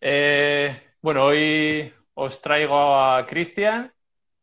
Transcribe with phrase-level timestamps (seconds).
[0.00, 3.92] Eh, bueno, hoy os traigo a Cristian,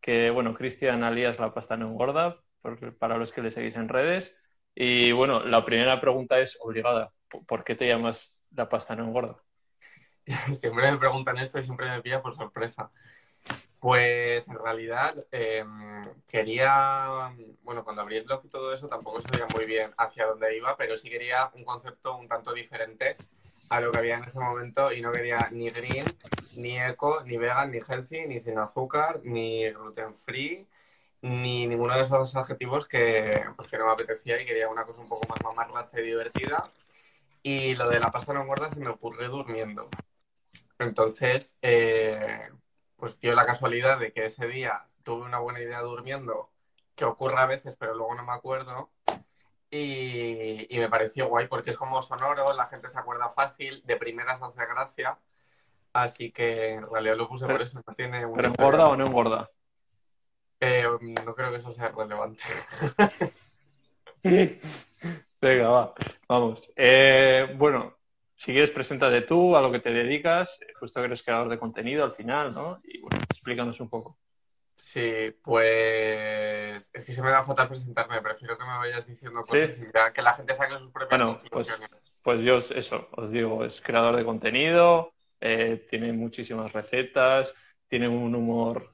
[0.01, 2.43] que bueno, Cristian alias La Pasta No Engorda,
[2.99, 4.35] para los que le seguís en redes.
[4.75, 7.13] Y bueno, la primera pregunta es obligada.
[7.47, 9.43] ¿Por qué te llamas La Pasta No Engorda?
[10.55, 12.91] Siempre me preguntan esto y siempre me pilla por sorpresa.
[13.79, 17.31] Pues en realidad em, quería,
[17.63, 20.75] bueno, cuando abrí el blog y todo eso tampoco sabía muy bien hacia dónde iba,
[20.77, 23.15] pero sí quería un concepto un tanto diferente
[23.69, 26.05] a lo que había en ese momento y no quería ni green,
[26.57, 30.67] ni eco, ni vegan, ni healthy, ni sin azúcar, ni gluten free,
[31.21, 35.01] ni ninguno de esos adjetivos que, pues, que no me apetecía y quería una cosa
[35.01, 36.71] un poco más mamarracha y divertida.
[37.43, 39.89] Y lo de la pasta no engorda se me ocurrió durmiendo.
[40.79, 42.49] Entonces, eh,
[42.97, 46.51] pues dio la casualidad de que ese día tuve una buena idea durmiendo,
[46.95, 48.91] que ocurre a veces, pero luego no me acuerdo.
[49.69, 54.41] Y, me pareció guay porque es como sonoro, la gente se acuerda fácil, de primeras
[54.41, 55.17] hace gracia.
[55.93, 57.81] Así que en realidad lo puse por eso.
[57.85, 59.49] No tiene ¿Pero engorda o no engorda?
[60.59, 60.85] Eh,
[61.25, 62.43] no creo que eso sea relevante.
[65.41, 65.93] Venga, va,
[66.27, 66.71] vamos.
[66.75, 67.97] Eh, bueno,
[68.35, 70.59] si quieres, preséntate tú, a lo que te dedicas.
[70.79, 72.79] Justo que eres creador de contenido al final, ¿no?
[72.83, 74.17] Y bueno, explícanos un poco.
[74.77, 79.77] Sí, pues es que se me da fatal presentarme, prefiero que me vayas diciendo cosas
[79.77, 81.67] y que la gente saque sus propias bueno, Pues,
[82.21, 87.53] pues yo eso, os digo, es creador de contenido, eh, tiene muchísimas recetas,
[87.87, 88.93] tiene un humor.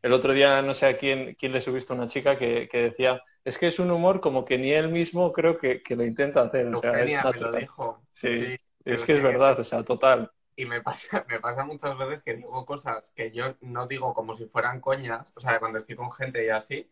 [0.00, 3.20] El otro día no sé a quién, quién le subiste a una chica que, decía,
[3.44, 6.72] es que es un humor como que ni él mismo creo que, lo intenta hacer.
[6.74, 8.06] O sea, me lo dijo.
[8.12, 10.30] sí es que es verdad, o sea, total.
[10.56, 14.34] Y me pasa, me pasa muchas veces que digo cosas que yo no digo como
[14.34, 16.90] si fueran coñas, o sea, cuando estoy con gente y así,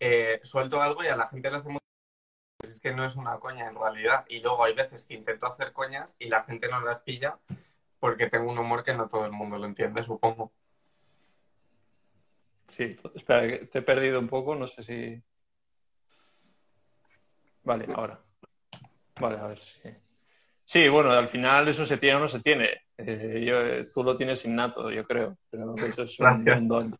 [0.00, 1.80] eh, suelto algo y a la gente le hace mucho...
[2.62, 4.24] Es que no es una coña en realidad.
[4.28, 7.38] Y luego hay veces que intento hacer coñas y la gente no las pilla
[8.00, 10.52] porque tengo un humor que no todo el mundo lo entiende, supongo.
[12.66, 15.22] Sí, espera, te he perdido un poco, no sé si...
[17.64, 18.20] Vale, ahora.
[19.20, 19.90] Vale, a ver si...
[20.70, 22.82] Sí, bueno, al final eso se tiene o no se tiene.
[22.96, 26.96] Eh, yo, tú lo tienes innato, yo creo, pero eso es un don.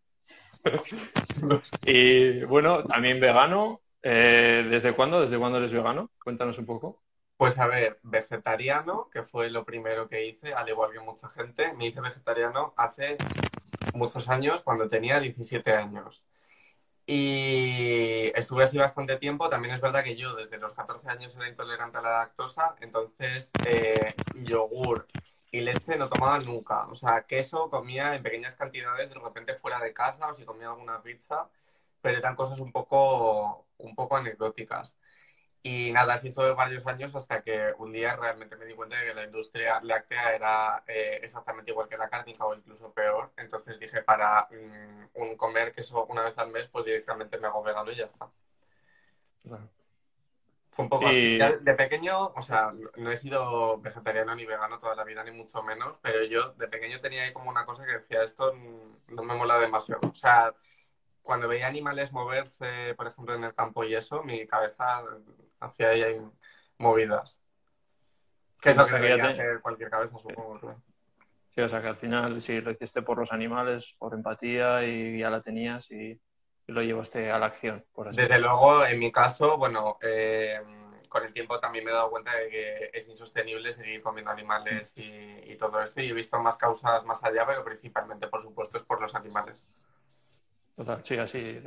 [1.86, 3.80] y bueno, también vegano.
[4.02, 5.20] Eh, ¿Desde cuándo?
[5.20, 6.10] ¿Desde cuándo eres vegano?
[6.20, 7.00] Cuéntanos un poco.
[7.36, 11.72] Pues a ver, vegetariano, que fue lo primero que hice, al igual que mucha gente,
[11.74, 13.18] me hice vegetariano hace
[13.94, 16.28] muchos años, cuando tenía 17 años.
[17.12, 19.48] Y estuve así bastante tiempo.
[19.48, 23.50] También es verdad que yo desde los 14 años era intolerante a la lactosa, entonces
[23.66, 25.08] eh, yogur
[25.50, 26.86] y leche no tomaba nunca.
[26.86, 30.68] O sea, queso comía en pequeñas cantidades de repente fuera de casa o si comía
[30.68, 31.50] alguna pizza,
[32.00, 34.96] pero eran cosas un poco, un poco anecdóticas.
[35.62, 39.06] Y nada, así estuve varios años hasta que un día realmente me di cuenta de
[39.06, 43.32] que la industria láctea era eh, exactamente igual que la cárnica o incluso peor.
[43.36, 47.62] Entonces dije, para mm, un comer queso una vez al mes, pues directamente me hago
[47.62, 48.30] vegano y ya está.
[50.70, 51.36] Fue un poco así.
[51.36, 55.62] De pequeño, o sea, no he sido vegetariano ni vegano toda la vida, ni mucho
[55.62, 58.54] menos, pero yo de pequeño tenía ahí como una cosa que decía, esto
[59.08, 60.08] no me mola demasiado.
[60.08, 60.54] O sea,
[61.22, 65.04] cuando veía animales moverse, por ejemplo, en el campo y eso, mi cabeza
[65.60, 66.20] hacía ahí
[66.78, 67.40] movidas.
[68.60, 70.82] Que es lo que debería hacer cualquier cabeza, supongo.
[71.54, 75.18] Sí, o sea que al final sí lo hiciste por los animales, por empatía y
[75.18, 76.20] ya la tenías y,
[76.66, 77.84] lo llevaste a la acción.
[77.92, 80.60] Por Desde luego, en mi caso, bueno, eh,
[81.08, 84.92] con el tiempo también me he dado cuenta de que es insostenible seguir comiendo animales
[84.96, 88.76] y, y todo esto y he visto más causas más allá, pero principalmente, por supuesto,
[88.76, 89.64] es por los animales
[91.02, 91.60] sí, así,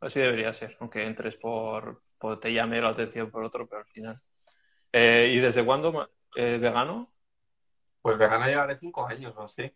[0.00, 2.02] así debería ser, aunque entres por,
[2.40, 4.20] te llame la atención por otro, pero al final.
[4.92, 7.12] Eh, ¿Y desde cuándo eh, vegano?
[8.02, 9.72] Pues vegano llevaré cinco años o así.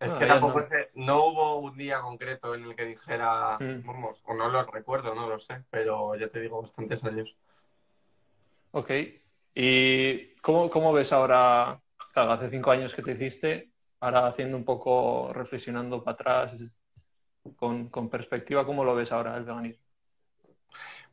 [0.00, 0.62] Es ah, que tampoco
[0.94, 1.26] no.
[1.26, 3.86] hubo un día concreto en el que dijera, mm.
[3.86, 7.36] vamos, o no lo recuerdo, no lo sé, pero ya te digo, bastantes años.
[8.72, 8.90] Ok.
[9.54, 11.80] ¿Y cómo, cómo ves ahora,
[12.14, 16.60] hace cinco años que te hiciste, ahora haciendo un poco, reflexionando para atrás,
[17.56, 19.84] con, perspectiva, ¿cómo lo ves ahora el veganismo?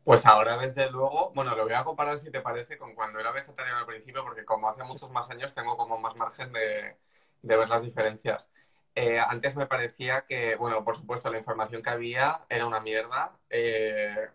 [0.04, 3.32] Pues ahora, desde luego, bueno, lo voy a comparar si te parece con cuando era
[3.32, 6.98] vegetariano al principio, porque como hace muchos más años tengo como más margen de,
[7.42, 8.50] ver las diferencias.
[8.96, 13.38] Eh, antes me parecía que, bueno, por supuesto, la información que había era una mierda.
[13.50, 14.30] Eh,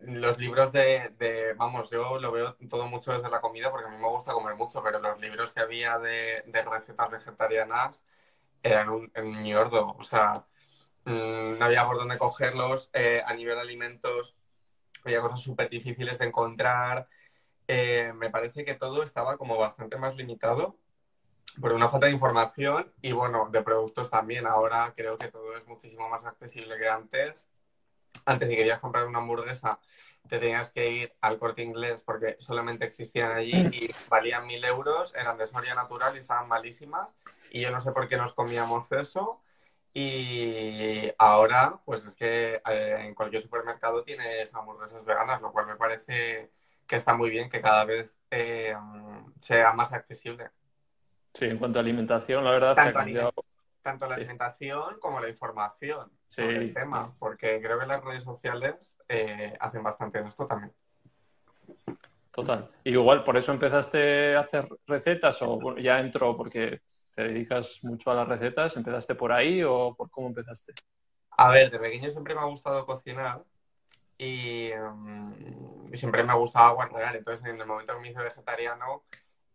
[0.00, 3.96] los libros de, vamos, yo lo veo todo mucho desde la comida porque a mí
[3.98, 8.04] me gusta comer mucho, pero los libros que había de, recetas vegetarianas
[8.62, 9.54] eran un, un.
[9.98, 10.46] O sea,
[11.04, 12.90] Mm, no había por dónde cogerlos.
[12.92, 14.36] Eh, a nivel de alimentos
[15.04, 17.08] había cosas súper difíciles de encontrar.
[17.68, 20.76] Eh, me parece que todo estaba como bastante más limitado
[21.60, 24.46] por una falta de información y bueno, de productos también.
[24.46, 27.48] Ahora creo que todo es muchísimo más accesible que antes.
[28.26, 29.78] Antes si querías comprar una hamburguesa
[30.28, 35.14] te tenías que ir al corte inglés porque solamente existían allí y valían mil euros,
[35.14, 37.08] eran de Soria Natural y estaban malísimas.
[37.50, 39.40] Y yo no sé por qué nos comíamos eso.
[39.94, 45.76] Y ahora, pues es que eh, en cualquier supermercado tienes hamburguesas veganas, lo cual me
[45.76, 46.50] parece
[46.86, 48.74] que está muy bien que cada vez eh,
[49.40, 50.50] sea más accesible.
[51.34, 53.32] Sí, en cuanto a alimentación, la verdad tanto, ha cambiado...
[53.82, 58.98] tanto la alimentación como la información sobre el tema, porque creo que las redes sociales
[59.08, 60.72] eh, hacen bastante en esto también.
[62.30, 62.70] Total.
[62.82, 66.80] Y igual por eso empezaste a hacer recetas o ya entró porque
[67.14, 70.72] te dedicas mucho a las recetas, ¿empezaste por ahí o por cómo empezaste?
[71.36, 73.42] A ver, de pequeño siempre me ha gustado cocinar
[74.18, 77.16] y, mm, siempre me ha gustado guardar.
[77.16, 79.04] Entonces, en el momento que me hice vegetariano,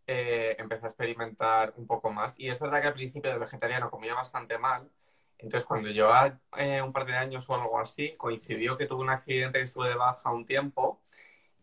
[0.06, 2.40] eh, empecé a experimentar un poco más.
[2.40, 4.90] Y es verdad que al principio de vegetariano comía bastante mal.
[5.38, 6.10] Entonces, cuando yo
[6.58, 9.90] eh, un par de años o algo así, coincidió que tuve un accidente que estuve
[9.90, 11.02] de baja un tiempo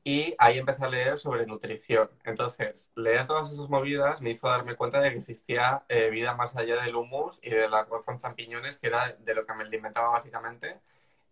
[0.04, 2.10] y ahí empecé a leer sobre nutrición.
[2.24, 6.56] Entonces, leer todas esas movidas me hizo darme cuenta de que existía eh, vida más
[6.56, 10.10] allá del humus y del arroz con champiñones, que era de lo que me alimentaba
[10.10, 10.80] básicamente.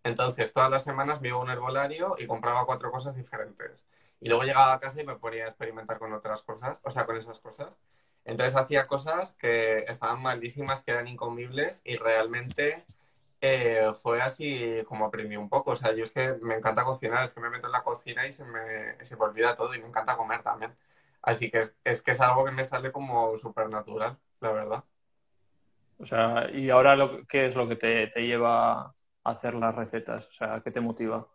[0.03, 3.87] Entonces, todas las semanas me iba a un herbolario y compraba cuatro cosas diferentes.
[4.19, 7.05] Y luego llegaba a casa y me ponía a experimentar con otras cosas, o sea,
[7.05, 7.77] con esas cosas.
[8.25, 12.85] Entonces hacía cosas que estaban malísimas, que eran incomibles y realmente
[13.45, 15.71] eh, fue así como aprendí un poco.
[15.71, 18.25] O sea, yo es que me encanta cocinar, es que me meto en la cocina
[18.25, 20.73] y se me, se me olvida todo y me encanta comer también.
[21.21, 24.83] Así que es, es que es algo que me sale como súper natural, la verdad.
[25.99, 28.93] O sea, ¿y ahora lo, qué es lo que te, te lleva a
[29.25, 30.27] hacer las recetas?
[30.29, 31.27] O sea, ¿qué te motiva?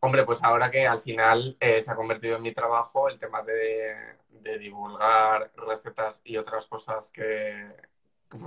[0.00, 3.42] Hombre, pues ahora que al final eh, se ha convertido en mi trabajo el tema
[3.42, 3.94] de,
[4.30, 7.68] de, divulgar recetas y otras cosas que,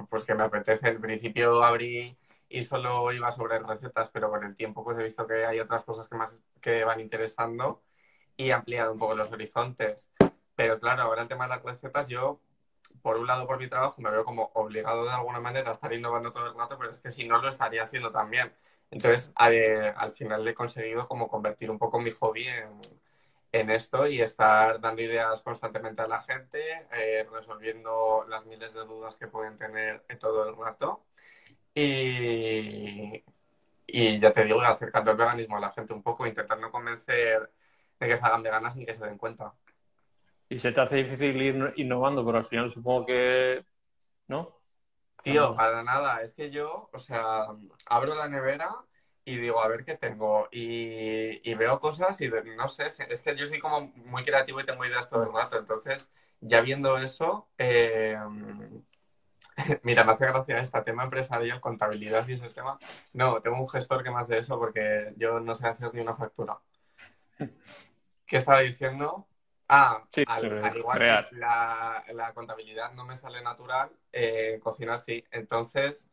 [0.10, 0.90] pues que me apetece.
[0.90, 2.18] En principio abrí
[2.56, 5.84] y solo iba sobre recetas, pero con el tiempo pues he visto que hay otras
[5.84, 7.84] cosas que más que van interesando
[8.38, 10.10] y he ampliado un poco los horizontes.
[10.56, 12.40] Pero claro, ahora el tema de las recetas, yo,
[13.02, 15.92] por un lado, por mi trabajo, me veo como obligado de alguna manera a estar
[15.92, 18.54] innovando todo el rato, pero es que si no, lo estaría haciendo también.
[18.90, 22.80] Entonces, eh, al final he conseguido como convertir un poco mi hobby en,
[23.52, 28.86] en esto y estar dando ideas constantemente a la gente, eh, resolviendo las miles de
[28.86, 31.04] dudas que pueden tener todo el rato.
[31.76, 33.24] Y,
[33.86, 37.52] y ya te digo, acercando el veganismo a la gente un poco, intentando convencer
[38.00, 39.54] de que se hagan veganas y que se den cuenta.
[40.50, 42.26] ¿Y se te hace difícil ir innovando?
[42.26, 43.66] Pero al final supongo que...
[44.28, 44.56] ¿No?
[45.24, 46.22] Tío, para nada.
[46.22, 47.48] Es que yo, o sea,
[47.88, 48.76] abro la nevera
[49.26, 50.48] y digo, a ver qué tengo.
[50.52, 54.86] Y, veo cosas y no sé, es que yo soy como muy creativo y tengo
[54.86, 55.58] ideas todo el rato.
[55.58, 56.12] Entonces,
[56.42, 58.18] ya viendo eso, eh,
[59.84, 62.78] Mira, me hace gracia este tema empresarial, contabilidad y ese tema.
[63.14, 66.16] No, tengo un gestor que me hace eso porque yo no sé hacer ni una
[66.16, 66.60] factura.
[68.26, 69.28] ¿Qué estaba diciendo?
[69.68, 75.24] Ah, al, igual que la, contabilidad no me sale natural, eh, cocinar sí.
[75.32, 76.08] Entonces,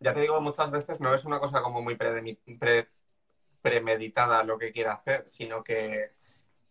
[0.00, 1.98] ya te digo, muchas veces no es una cosa como muy
[3.60, 6.15] premeditada lo que quiera hacer, sino que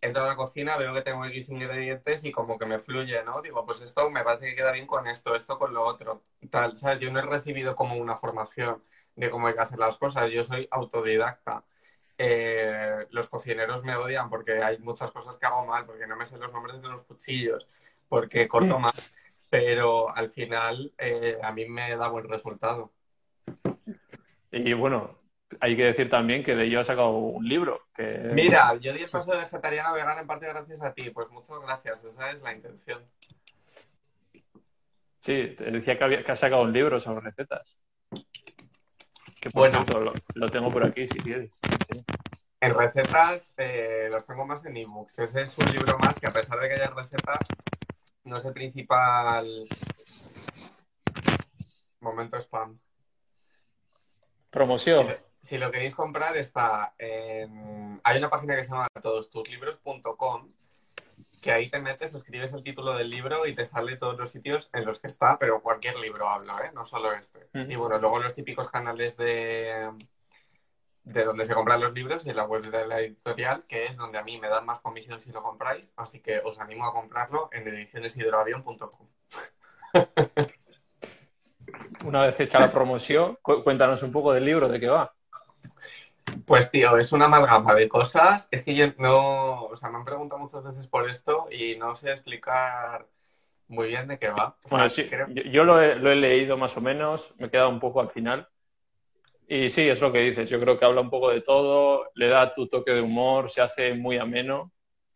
[0.05, 3.41] entro a la cocina, veo que tengo X ingredientes y como que me fluye, ¿no?
[3.41, 6.77] Digo, pues esto me parece que queda bien con esto, esto con lo otro, tal,
[6.77, 6.99] ¿sabes?
[6.99, 8.83] Yo no he recibido como una formación
[9.15, 11.63] de cómo hay que hacer las cosas, yo soy autodidacta.
[12.17, 16.25] Eh, los cocineros me odian porque hay muchas cosas que hago mal, porque no me
[16.25, 17.67] sé los nombres de los cuchillos,
[18.07, 18.93] porque corto mal,
[19.49, 22.91] pero al final eh, a mí me da buen resultado.
[24.51, 25.19] Y bueno,
[25.59, 27.87] hay que decir también que de ello ha sacado un libro.
[27.93, 28.29] Que...
[28.33, 31.09] Mira, yo di el paso de vegetariana vegana en parte gracias a ti.
[31.09, 33.03] Pues muchas gracias, esa es la intención.
[35.19, 37.77] Sí, te decía que, había, que has sacado un libro sobre recetas.
[39.41, 39.83] Que bueno,
[40.35, 41.59] lo, tengo por aquí si quieres.
[42.59, 45.19] En recetas eh, los tengo más en ebooks.
[45.19, 47.39] Ese es un libro más que a pesar de que haya recetas,
[48.23, 49.45] no es el principal
[51.99, 52.79] momento spam.
[54.49, 55.07] Promoción
[55.45, 58.01] si lo queréis comprar, está en...
[58.03, 60.51] Hay una página que se llama todostuslibros.com
[61.41, 64.71] que ahí te metes, escribes el título del libro y te sale todos los sitios
[64.73, 66.71] en los que está, pero cualquier libro habla, ¿eh?
[66.73, 67.49] No solo este.
[67.53, 69.91] Y bueno, luego los típicos canales de
[71.05, 74.17] de donde se compran los libros y la web de la editorial, que es donde
[74.17, 77.49] a mí me dan más comisión si lo compráis, así que os animo a comprarlo
[77.53, 79.07] en edicioneshidroavión.com.
[82.05, 85.13] Una vez hecha la promoción, cuéntanos un poco del libro, de qué va.
[86.45, 88.47] Pues tío, es una amalgama de cosas.
[88.51, 91.95] Es que yo no, o sea, me han preguntado muchas veces por esto y no
[91.95, 93.07] sé explicar
[93.67, 94.57] muy bien de qué va.
[94.69, 95.09] bueno, sí,
[95.51, 98.47] yo, lo, he, leído más o menos, me he quedado un poco al final.
[99.47, 102.27] Y sí, es lo que dices, yo creo que habla un poco de todo, le
[102.27, 104.71] da tu toque de humor, se hace muy ameno.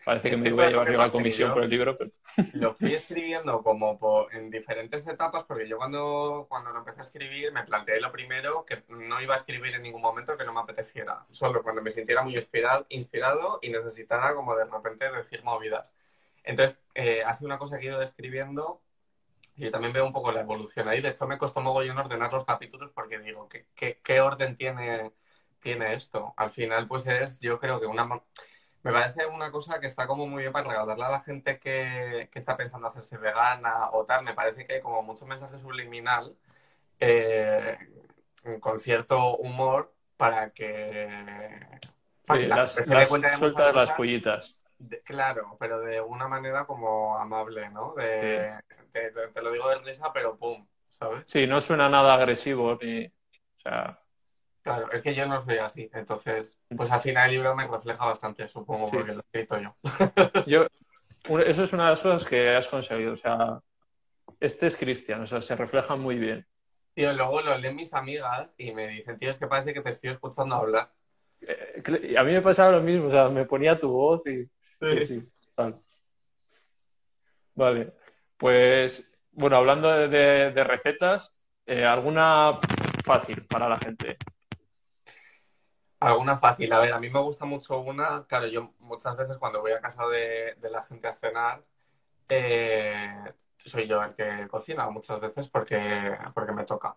[0.05, 2.11] Parece que me voy a llevar yo la comisión por el libro, pero...
[2.53, 3.99] Lo fui escribiendo como
[4.31, 8.65] en diferentes etapas, porque yo cuando, cuando lo empecé a escribir me planteé lo primero
[8.65, 11.91] que no iba a escribir en ningún momento que no me apeteciera, solo cuando me
[11.91, 15.93] sintiera muy inspirado, inspirado y necesitara como de repente decir movidas.
[16.43, 18.81] Entonces, eh, ha sido una cosa que he ido describiendo
[19.55, 21.01] y yo también veo un poco la evolución ahí.
[21.01, 25.11] De hecho, me costó mogollón ordenar los capítulos porque digo, ¿qué, qué, qué orden tiene,
[25.61, 26.33] tiene esto?
[26.37, 28.07] Al final, pues es, yo creo que una
[28.83, 32.29] me parece una cosa que está como muy bien para regalarle a la gente que,
[32.33, 34.23] está pensando hacerse vegana o tal.
[34.23, 36.35] Me parece que hay como mucho mensaje subliminal
[36.99, 37.77] eh,
[38.61, 41.59] con cierto humor para que...
[42.33, 44.55] sí, las, sueltas las pollitas.
[45.03, 47.93] claro, pero de una manera como amable, ¿no?
[47.95, 48.59] De,
[48.93, 51.23] te, te, lo digo de risa, pero pum, ¿sabes?
[51.27, 53.05] Sí, no suena nada agresivo ni...
[53.05, 53.99] O sea,
[54.69, 55.89] Claro, es que yo no soy así.
[55.93, 59.75] Entonces, pues al final el libro me refleja bastante, supongo, porque lo he escrito yo.
[60.45, 60.67] yo.
[61.39, 63.13] Eso es una de las cosas que has conseguido.
[63.13, 63.59] O sea,
[64.39, 66.45] este es Cristian, o sea, se refleja muy bien.
[66.93, 69.89] Y luego lo leen mis amigas y me dicen, tío, es que parece que te
[69.89, 70.91] estoy escuchando hablar.
[71.41, 74.47] Eh, a mí me pasaba lo mismo, o sea, me ponía tu voz y.
[75.03, 75.81] Sí, tal.
[77.55, 77.91] Vale.
[78.37, 81.35] Pues, bueno, hablando de, recetas,
[81.65, 82.59] eh, ¿alguna
[83.03, 84.17] fácil para la gente?
[85.99, 86.71] Alguna fácil.
[86.73, 88.25] A ver, a mí me gusta mucho una.
[88.27, 91.63] Claro, yo muchas veces cuando voy a casa de, la gente a cenar,
[92.29, 96.95] eh, soy yo el que cocina muchas veces porque, porque me toca.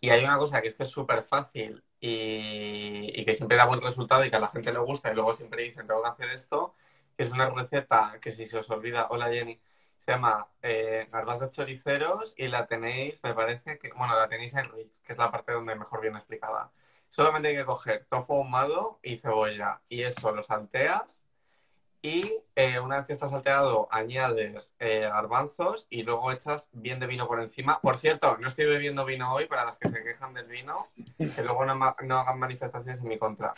[0.00, 3.80] Y hay una cosa que es que es súper fácil y, que siempre da buen
[3.80, 6.30] resultado y que a la gente le gusta y luego siempre dicen, tengo que hacer
[6.30, 6.74] esto,
[7.16, 9.60] que es una receta que si se os olvida, hola Jenny,
[10.00, 14.64] se llama eh, garbanzos choriceros y la tenéis, me parece que, bueno, la tenéis en
[14.72, 16.72] Rix, que es la parte donde mejor viene explicada.
[17.12, 21.22] Solamente hay que coger tofu ahumado y cebolla y eso lo salteas
[22.00, 27.06] y eh, una vez que está salteado añades eh, garbanzos y luego echas bien de
[27.06, 27.82] vino por encima.
[27.82, 30.88] Por cierto, no estoy bebiendo vino hoy para las que se quejan del vino,
[31.18, 33.52] que luego no, hagan manifestaciones en mi contra.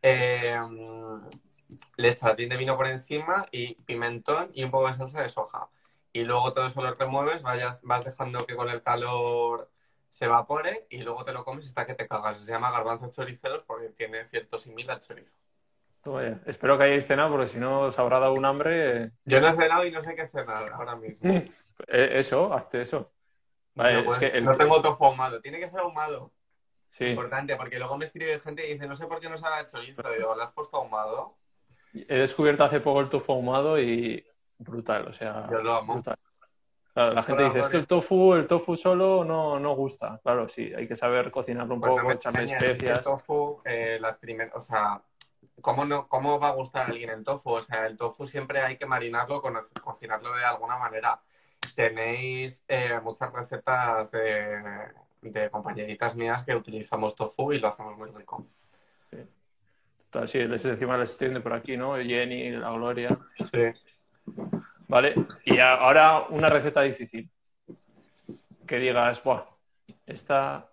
[0.00, 0.58] Eh,
[1.98, 5.28] le echas bien de vino por encima y pimentón y un poco de salsa de
[5.28, 5.68] soja.
[6.14, 9.68] Y luego todo eso lo remueves, vayas, vas dejando que con el calor
[10.16, 12.40] se evapore y luego te lo comes hasta que te cagas.
[12.40, 15.36] Se llama garbanzos choriceros porque tiene cierto simil al chorizo.
[16.46, 19.10] Espero que hayáis cenado porque si no os habrá dado un hambre.
[19.26, 21.20] Yo no he cenado y no sé qué cenar ahora mismo.
[21.88, 23.12] Eh, eso, hazte eso.
[23.74, 25.42] Vale, pues, es que No tengo tofu ahumado.
[25.42, 26.32] Tiene que ser ahumado.
[26.88, 27.04] Sí.
[27.08, 30.02] Importante, porque luego me escribe gente y dice, no sé por qué no sabe chorizo.
[30.10, 31.36] Y digo, ¿lo has puesto ahumado?
[31.92, 35.46] He descubierto hace poco el tofu ahumado y brutal, o sea.
[35.50, 36.02] Yo lo amo
[36.96, 40.18] la gente dice, es que el tofu, el tofu solo no, no gusta.
[40.22, 42.98] Claro, sí, hay que saber cocinarlo un poco, echarle especias.
[42.98, 45.02] El tofu, eh, las primeras, o sea,
[45.60, 47.50] ¿cómo, no, ¿cómo va a gustar a alguien el tofu?
[47.50, 49.42] O sea, el tofu siempre hay que marinarlo,
[49.82, 51.20] cocinarlo de alguna manera.
[51.74, 54.62] Tenéis eh, muchas recetas de,
[55.20, 58.46] de, compañeritas mías que utilizamos tofu y lo hacemos muy rico.
[59.10, 59.18] Sí,
[60.28, 61.96] sí encima les extiende por aquí, ¿no?
[61.96, 63.18] Jenny, la Gloria.
[63.38, 63.74] Sí.
[64.88, 65.14] ¿Vale?
[65.44, 67.28] Y ahora una receta difícil.
[68.66, 69.44] Que digas, Buah,
[70.06, 70.68] esta.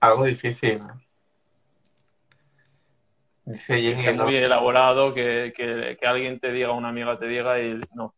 [0.00, 0.82] Algo difícil.
[3.44, 4.18] Dice Jenny.
[4.18, 8.14] muy elaborado, que, que, alguien te diga, una amiga te diga y no.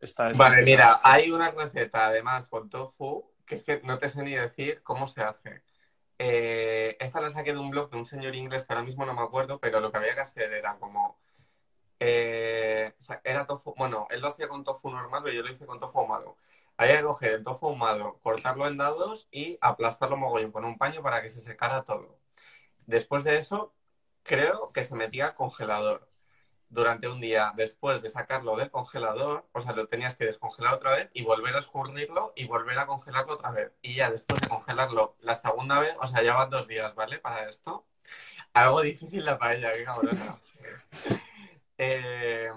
[0.00, 4.08] Esta es vale, mira, hay una receta además con tofu que es que no te
[4.08, 5.62] sé ni decir cómo se hace.
[6.18, 9.14] Eh, esta la saqué de un blog de un señor inglés que ahora mismo no
[9.14, 11.18] me acuerdo, pero lo que había que hacer era como
[12.04, 15.78] eh, era tofu, bueno, él lo hacía con tofu normal, pero yo lo hice con
[15.78, 16.36] tofu ahumado.
[16.76, 21.00] Había que coger el tofu ahumado, cortarlo en dados y aplastarlo mogollón con un paño
[21.02, 22.18] para que se secara todo.
[22.86, 23.72] Después de eso,
[24.24, 26.08] creo que se metía al congelador
[26.70, 27.52] durante un día.
[27.56, 31.54] Después de sacarlo del congelador, o sea, lo tenías que descongelar otra vez y volver
[31.54, 33.72] a escurrirlo y volver a congelarlo otra vez.
[33.80, 37.18] Y ya después de congelarlo la segunda vez, o sea, ya van dos días, ¿vale?
[37.18, 37.86] Para esto.
[38.54, 40.18] Algo difícil la paella, qué cabrón.
[41.78, 42.50] Eh,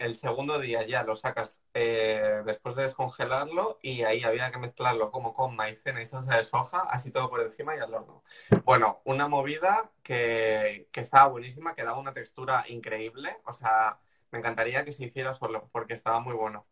[0.00, 5.10] el segundo día ya lo sacas eh, después de descongelarlo y ahí había que mezclarlo
[5.10, 8.24] como con maicena y salsa de soja, así todo por encima y al horno.
[8.64, 13.36] Bueno, una movida que, estaba buenísima, que daba una textura increíble.
[13.44, 13.98] O sea,
[14.30, 16.66] me encantaría que se hiciera solo porque estaba muy bueno.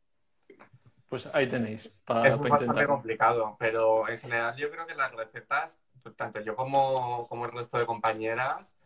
[1.10, 1.92] Pues ahí tenéis.
[2.24, 5.82] es bastante complicado, pero en general yo creo que las recetas,
[6.16, 8.78] tanto yo como, como el resto de compañeras,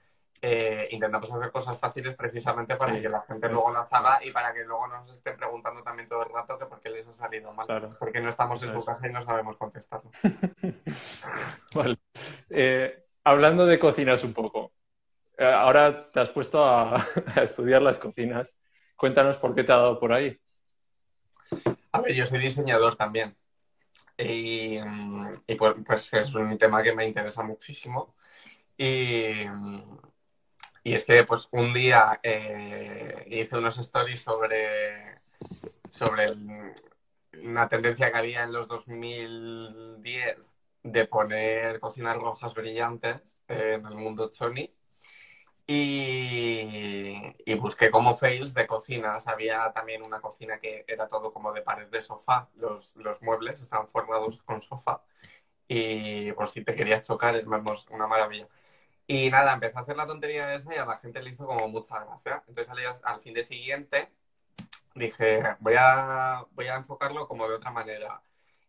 [0.45, 3.01] eh, intentamos hacer cosas fáciles precisamente para Sí.
[3.01, 6.25] que la gente luego las haga y para que luego nos estén preguntando también todo
[6.25, 7.67] el rato que por qué les ha salido mal.
[7.67, 7.97] Claro.
[7.99, 10.11] Porque no estamos en su casa y no sabemos contestarlo.
[11.75, 11.99] Vale.
[12.51, 14.73] Eh, hablando de cocinas un poco,
[15.39, 16.97] eh, ahora te has puesto a,
[17.37, 18.57] a estudiar las cocinas.
[18.97, 20.39] Cuéntanos por qué te ha dado por ahí.
[21.93, 23.37] A ver, yo soy diseñador también.
[24.19, 24.79] Y,
[25.47, 28.15] y pues, pues es un tema que me interesa muchísimo.
[28.77, 29.47] Y,
[30.85, 35.21] y es que pues un día eh, hice unos stories sobre,
[35.89, 36.27] sobre
[37.45, 44.31] una tendencia que había en los 2010 de poner cocinas rojas brillantes en el mundo
[44.31, 44.75] choni.
[45.67, 49.29] Y, busqué como fails de cocinas.
[49.29, 52.49] Había también una cocina que era todo como de pared de sofá.
[52.57, 55.03] Los, los muebles estaban forrados con sofá.
[55.69, 58.49] Y por si te querías chocar, es una maravilla.
[59.13, 61.69] Y nada, empecé a hacer la tontería esa y a la gente le hizo como
[61.69, 62.43] mucha gracia.
[62.49, 64.11] Entonces al, día- al fin de siguiente
[64.95, 68.23] dije, voy a, voy a enfocarlo como de otra manera.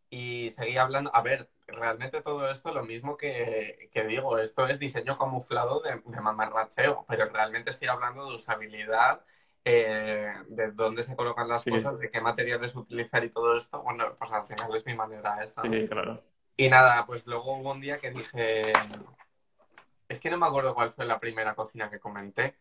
[0.10, 4.80] Y seguí hablando, a ver, realmente todo esto lo mismo que, que digo, esto es
[4.80, 9.26] diseño camuflado de, de mamarracheo, pero realmente estoy hablando de usabilidad,
[9.66, 11.72] eh, de dónde se colocan las Sí.
[11.72, 13.82] cosas, de qué materiales utilizar y todo esto.
[13.82, 15.64] Bueno, pues al final es mi manera esta.
[15.64, 16.22] Sí, claro.
[16.58, 18.62] Y nada, pues luego hubo un día que dije,
[20.14, 22.56] es que no me acuerdo cuál fue la primera cocina que comenté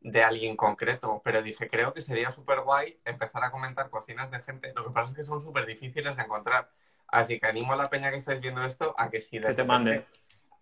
[0.00, 4.40] de alguien concreto, pero dije, creo que sería súper guay empezar a comentar cocinas de
[4.40, 4.72] gente.
[4.74, 6.70] Lo que pasa es que son súper difíciles de encontrar.
[7.08, 9.54] Así que animo a la peña que estáis viendo esto a que si de Que
[9.54, 10.06] te mande.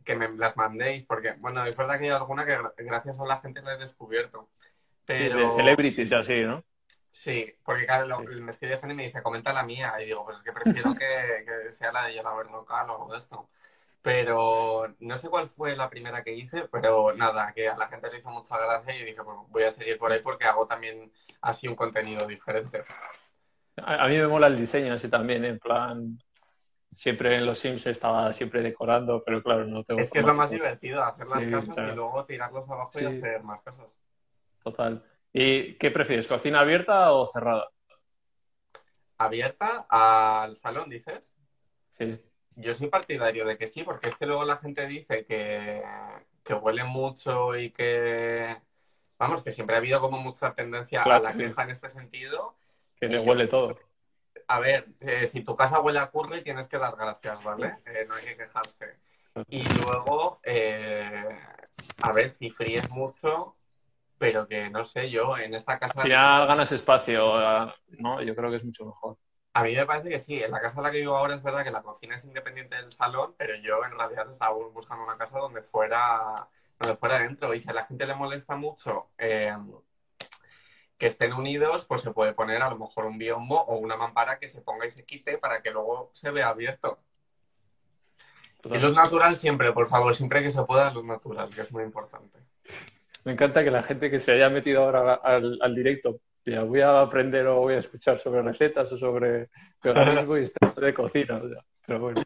[0.05, 3.27] que me las mandéis, porque bueno, es verdad que hay alguna que gra- gracias a
[3.27, 4.49] la gente la he descubierto.
[5.05, 6.65] Pero De celebrities así, ¿no?
[7.11, 8.41] Sí, porque claro, lo- Sí.
[8.41, 9.95] me escribe gente y me dice, comenta la mía.
[10.01, 13.13] Y digo, pues es que prefiero que, que sea la de Yolaber local o algo
[13.13, 13.49] de esto.
[14.03, 18.11] Pero no sé cuál fue la primera que hice, pero nada, que a la gente
[18.11, 21.13] le hizo mucha gracia y dije, pues voy a seguir por ahí porque hago también
[21.43, 22.85] así un contenido diferente.
[23.77, 26.19] A, a mí me mola el diseño así también, en plan,
[26.93, 30.35] siempre en los Sims estaba siempre decorando, pero claro, no tengo Es que es lo
[30.35, 31.93] más divertido, hacer las Sí, claro.
[31.93, 33.87] y luego tirarlos abajo y hacer más cosas.
[34.63, 35.05] Total.
[35.33, 37.69] ¿Y qué prefieres, cocina abierta o cerrada?
[39.19, 41.35] ¿Abierta al salón, dices?
[41.99, 42.21] Sí,
[42.61, 45.81] Yo soy partidario de que sí, porque es que luego la gente dice que,
[46.43, 48.57] que huele mucho y que,
[49.17, 52.57] vamos, que siempre ha habido como mucha tendencia Claro, a la queja en este sentido.
[52.99, 53.79] que le huele todo.
[54.49, 57.77] A ver, eh, si tu casa huele a curry tienes que dar gracias, ¿vale?
[57.87, 58.97] Eh, no hay que quejarse.
[59.49, 61.39] Y luego, eh,
[62.03, 63.55] a ver, si fríes mucho,
[64.19, 66.01] pero que no sé, yo en esta casa...
[66.01, 68.21] Al final ganas espacio, eh, ¿no?
[68.21, 69.17] Yo creo que es mucho mejor.
[69.59, 71.43] A mí me parece que sí, en la casa en la que vivo ahora es
[71.43, 75.19] verdad que la cocina es independiente del salón, pero yo en realidad estaba buscando una
[75.19, 77.53] casa donde fuera, donde fuera dentro.
[77.53, 79.57] Y si a la gente le molesta mucho eh,
[80.97, 84.39] que estén unidos, pues se puede poner a lo mejor un biombo o una mampara
[84.39, 87.01] que se ponga y se quite para que luego se vea abierto.
[88.63, 91.83] Y luz natural siempre, por favor, siempre que se pueda, luz natural, que es muy
[91.83, 92.39] importante.
[93.25, 96.21] Me encanta que la gente que se haya metido ahora al, al directo,
[96.57, 99.51] voy a aprender o voy a escuchar sobre recetas o sobre
[99.83, 100.45] veganismo y
[100.81, 101.37] de cocina.
[101.37, 102.23] o sea, pero bueno,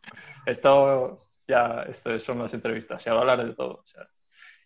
[0.47, 3.75] esto ya esto son las entrevistas, se va a hablar de todo.
[3.75, 4.07] o sea.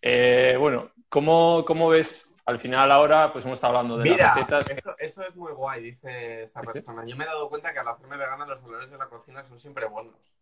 [0.02, 2.32] Eh, bueno, ¿cómo, ¿cómo ves?
[2.44, 4.70] Al final ahora, pues hemos estado hablando de Mira, las recetas.
[4.70, 7.04] eso, eso es muy guay, dice esta persona.
[7.04, 9.58] Yo me he dado cuenta que al hacerme vegana los olores de la cocina son
[9.58, 10.32] siempre buenos.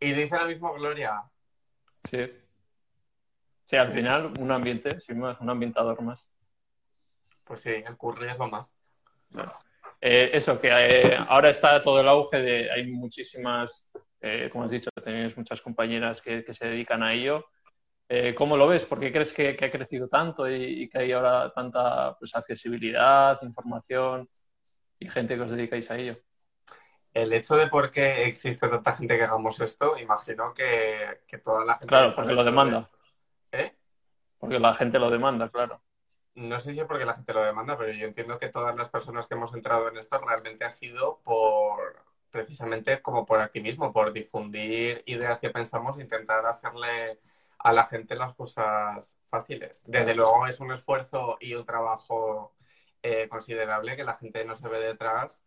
[0.00, 1.22] Y dice lo mismo Gloria.
[2.10, 2.32] Sí.
[3.66, 6.28] Sí, al final un ambiente, sin más, un ambientador más.
[7.50, 8.72] Pues sí, el curry es lo más.
[10.00, 14.70] Eh, eso, que eh, ahora está todo el auge de, hay muchísimas, eh, como has
[14.70, 17.46] dicho, tenéis muchas compañeras que, que se dedican a ello.
[18.36, 18.84] ¿Cómo lo ves?
[18.84, 22.36] ¿Por qué crees que, que ha crecido tanto y, y que hay ahora tanta pues,
[22.36, 24.28] accesibilidad, información
[25.00, 26.20] y gente que os dedicáis a ello?
[27.12, 31.64] El hecho de por qué existe tanta gente que hagamos esto, imagino que, que toda
[31.64, 31.88] la gente...
[31.88, 32.88] Claro, porque lo demanda.
[33.50, 33.74] ¿Eh?
[34.38, 35.82] Porque la gente lo demanda, claro.
[36.34, 38.88] No sé si es porque la gente lo demanda, pero yo entiendo que todas las
[38.88, 44.12] personas que hemos entrado en esto realmente ha sido por precisamente como por activismo, por
[44.12, 47.18] difundir ideas que pensamos, intentar hacerle
[47.58, 49.82] a la gente las cosas fáciles.
[49.86, 52.54] Desde luego es un esfuerzo y un trabajo
[53.02, 55.44] eh, considerable que la gente no se ve detrás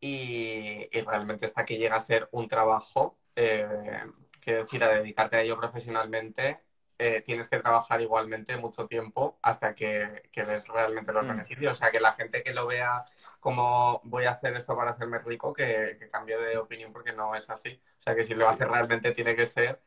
[0.00, 4.04] y, y realmente hasta que llega a ser un trabajo, eh,
[4.40, 6.60] quiero decir, a dedicarte a ello profesionalmente,
[6.98, 11.28] eh, tienes que trabajar igualmente mucho tiempo hasta que, que ves realmente los Mm.
[11.28, 11.72] beneficios.
[11.72, 13.04] O sea, que la gente que lo vea
[13.40, 17.34] como voy a hacer esto para hacerme rico, que, que cambie de opinión porque no
[17.34, 17.80] es así.
[17.98, 19.80] O sea, que si lo hace realmente tiene que ser,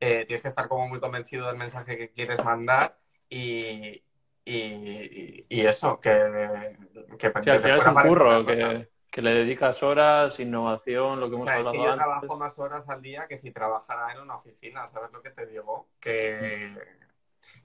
[0.00, 2.98] eh, tienes que estar como muy convencido del mensaje que quieres mandar
[3.28, 4.02] y,
[4.44, 6.76] y, y eso, que,
[7.18, 8.74] que Sí, al final es fuera un parece curro una cosa.
[8.74, 11.90] que, que le dedicas horas, innovación, lo que O hemos sea, es que hablado yo
[11.90, 12.04] antes.
[12.04, 15.46] trabajo más horas al día que si trabajara en una oficina, ¿sabes lo que te
[15.46, 15.88] digo?
[15.98, 16.76] Que,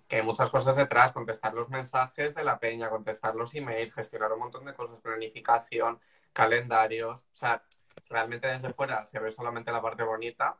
[0.07, 4.31] que hay muchas cosas detrás, contestar los mensajes de la peña, contestar los emails, gestionar
[4.31, 5.99] un montón de cosas, planificación,
[6.31, 7.23] calendarios.
[7.25, 7.65] O sea,
[8.07, 10.57] realmente desde fuera se ve solamente la parte bonita.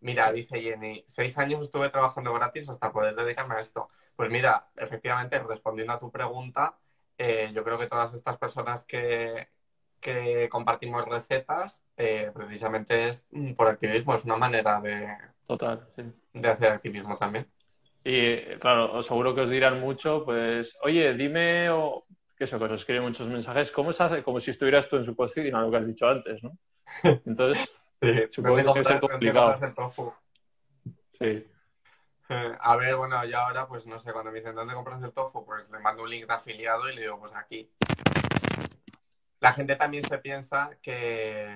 [0.00, 3.88] Mira, dice Jenny, seis años estuve trabajando gratis hasta poder dedicarme a esto.
[4.16, 6.76] Pues mira, efectivamente, respondiendo a tu pregunta,
[7.18, 9.53] eh, yo creo que todas estas personas que,
[10.04, 16.02] que compartimos recetas, eh, precisamente es mm, por activismo, es una manera de, Total, sí.
[16.34, 17.50] de hacer activismo también.
[18.04, 22.04] Y claro, os seguro que os dirán mucho, pues, oye, dime, o
[22.36, 24.22] que eso, que os escriben muchos mensajes, ¿cómo se hace?
[24.22, 26.52] Como si estuvieras tú en su cocina, lo que has dicho antes, ¿no?
[27.26, 29.54] Entonces, Sí, Supongo ¿dónde que debe ser complicado.
[31.18, 31.44] sí,
[32.28, 35.12] Eh, A ver, bueno, yo ahora, pues no sé, cuando me dicen ¿dónde compras el
[35.12, 35.44] tofu?
[35.44, 37.70] Pues le mando un link de afiliado y le digo, pues aquí.
[39.44, 41.46] La gente también se piensa que,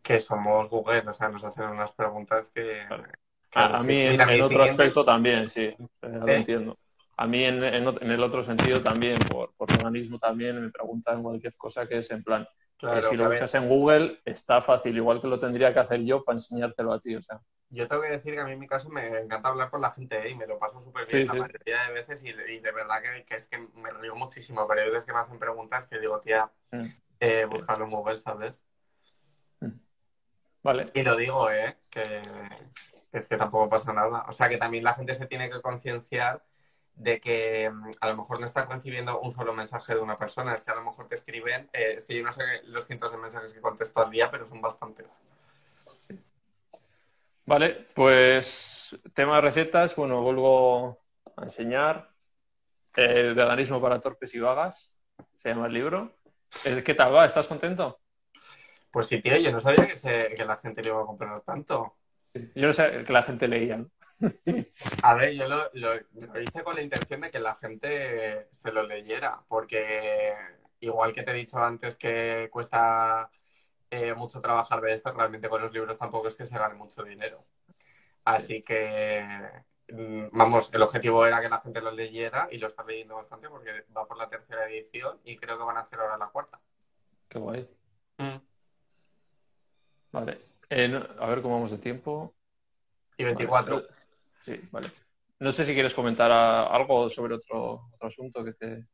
[0.00, 2.84] que somos Google, o sea, nos hacen unas preguntas que...
[2.86, 3.04] Claro.
[3.50, 6.78] que a, a mí en, en otro siguiente- aspecto también, sí, eh, lo entiendo.
[7.16, 10.70] A mí en, en ot- en el otro sentido también, por, por organismo también, me
[10.70, 12.46] preguntan cualquier cosa que es en plan,
[12.82, 15.78] Claro, eh, si que lo buscas en Google, está fácil, igual que lo tendría que
[15.78, 17.40] hacer yo para enseñártelo a ti, o sea.
[17.70, 19.90] Yo tengo que decir que a mí en mi caso me encanta hablar con la
[19.90, 20.30] gente ¿eh?
[20.30, 21.38] y me lo paso súper bien Sí, la sí.
[21.38, 24.82] mayoría de veces y, y de verdad que, que es que me río muchísimo, pero
[24.82, 26.86] hay veces que me hacen preguntas que digo, tía, Mm.
[27.20, 28.66] eh, buscarlo en Google, ¿sabes?
[30.62, 31.78] Vale, Y lo digo, ¿eh?
[31.90, 32.22] Que,
[33.10, 34.24] que es que tampoco pasa nada.
[34.28, 36.44] O sea que también la gente se tiene que concienciar
[36.96, 40.54] de que mm, a lo mejor no estás recibiendo un solo mensaje de una persona,
[40.54, 43.12] es que a lo mejor te escriben, eh, es que yo no sé los cientos
[43.12, 45.06] de mensajes que contesto al día, pero son bastantes.
[47.46, 50.96] vale, pues tema de recetas, bueno, vuelvo
[51.36, 52.10] a enseñar.
[52.96, 54.92] Eh, veganismo para torpes y vagas,
[55.38, 56.18] se llama el libro.
[56.64, 57.26] Eh, ¿Qué tal va?
[57.26, 58.00] ¿Estás contento?
[58.90, 61.40] Pues sí, tío, yo no sabía que, se- que la gente le iba a comprar
[61.40, 61.96] tanto.
[62.54, 63.90] Yo no sé que la gente leía, ¿no?
[65.02, 68.72] A ver, yo lo, lo- lo hice con la intención de que la gente se
[68.72, 70.34] lo leyera, porque
[70.80, 73.30] igual que te he dicho antes que cuesta
[73.90, 77.02] eh, mucho trabajar de esto, realmente con los libros tampoco es que se gane mucho
[77.02, 77.44] dinero.
[78.24, 79.24] Así que,
[79.88, 83.48] mm, vamos, el objetivo era que la gente lo leyera y lo está leyendo bastante
[83.48, 86.60] porque va por la tercera edición y creo que van a hacer ahora la cuarta.
[87.28, 87.68] Qué guay.
[88.18, 88.36] Mm.
[90.12, 90.38] Vale.
[90.70, 92.34] Eh, a ver cómo vamos de tiempo.
[93.16, 93.76] Y 24.
[93.76, 93.88] Vale.
[94.44, 94.90] Sí, vale.
[95.38, 98.86] No sé si quieres comentar algo sobre otro, otro asunto que te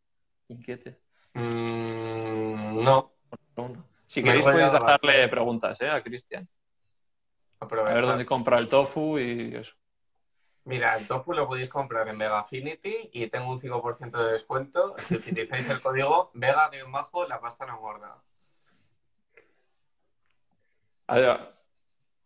[0.49, 0.99] inquiete.
[1.35, 3.13] Mm, no.
[4.07, 5.91] Si queréis podéis dejarle preguntas ¿eh?
[5.91, 6.49] a Cristian.
[7.61, 9.75] A ver dónde compra el tofu y eso.
[10.65, 15.17] Mira, el tofu lo podéis comprar en Vegafinity y tengo un 5% de descuento si
[15.17, 18.23] utilizáis el código vega bajo la pasta no gorda.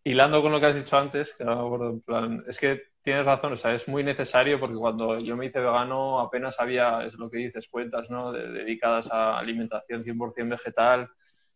[0.04, 2.91] Hilando con lo que has dicho antes, que no me acuerdo, en plan, es que
[3.02, 7.04] tienes razón, o sea, es muy necesario porque cuando yo me hice vegano apenas había,
[7.04, 8.32] es lo que dices, cuentas, ¿no?
[8.32, 11.10] De- dedicadas a alimentación 100% vegetal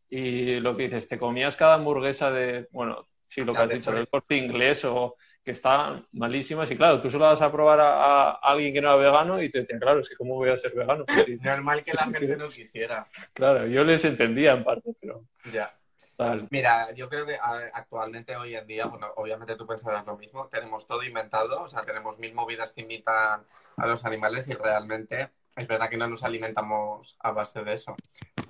[0.08, 3.92] y lo que dices, te comías cada hamburguesa de, bueno, sí, lo que has dicho,
[3.92, 8.30] del corte inglés o que están malísimas y claro, tú solo vas a probar a,
[8.30, 10.56] a alguien que no era vegano y te decían, claro, es que cómo voy a
[10.56, 11.04] ser vegano.
[11.24, 13.06] Sí, Normal que la gente no quisiera.
[13.32, 15.72] claro, yo les entendía en parte, pero Ya.
[16.16, 16.48] Tal.
[16.50, 17.36] Mira, yo creo que
[17.72, 21.82] actualmente, hoy en día, bueno, obviamente tú pensarás lo mismo, tenemos todo inventado, o sea,
[21.82, 23.44] tenemos mil movidas que invitan
[23.76, 27.94] a los animales y realmente es verdad que no nos alimentamos a base de eso.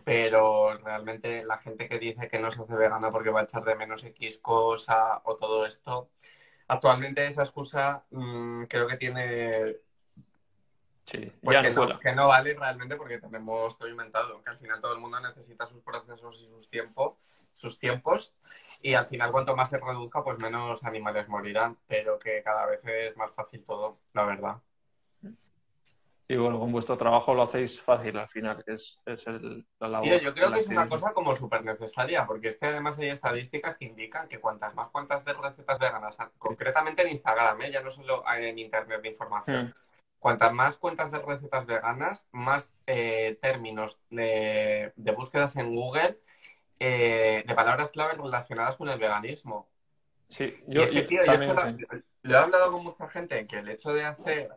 [0.04, 3.64] Pero realmente la gente que dice que no se hace vegana porque va a echar
[3.64, 6.10] de menos X cosa o todo esto,
[6.68, 9.76] actualmente esa excusa mm, creo que tiene
[11.06, 14.80] Sí, pues que, no que no vale realmente porque tenemos todo inventado, que al final
[14.80, 17.14] todo el mundo necesita sus procesos y sus tiempos,
[17.56, 18.36] sus tiempos,
[18.80, 22.84] y al final cuanto más se reduzca, pues menos animales morirán, pero que cada vez
[22.84, 24.56] es más fácil todo, la verdad.
[26.28, 29.88] Y bueno, con vuestro trabajo lo hacéis fácil al final, que es, es el, la
[29.88, 30.08] labor.
[30.08, 33.10] Tío, yo creo que es una cosa como súper necesaria, porque es que además hay
[33.10, 37.70] estadísticas que indican que cuantas más cuentas de recetas veganas, concretamente en Instagram, ¿eh?
[37.70, 39.72] ya no solo en Internet de información, Mm,
[40.18, 46.18] Cuantas más cuentas de recetas veganas, más eh, términos de, de búsquedas en Google
[46.78, 49.68] eh, de palabras claves relacionadas con el veganismo.
[50.28, 51.62] Sí, yo, es que, tío, yo esto lo,
[52.22, 54.50] lo he hablado con mucha gente, que el hecho de hacer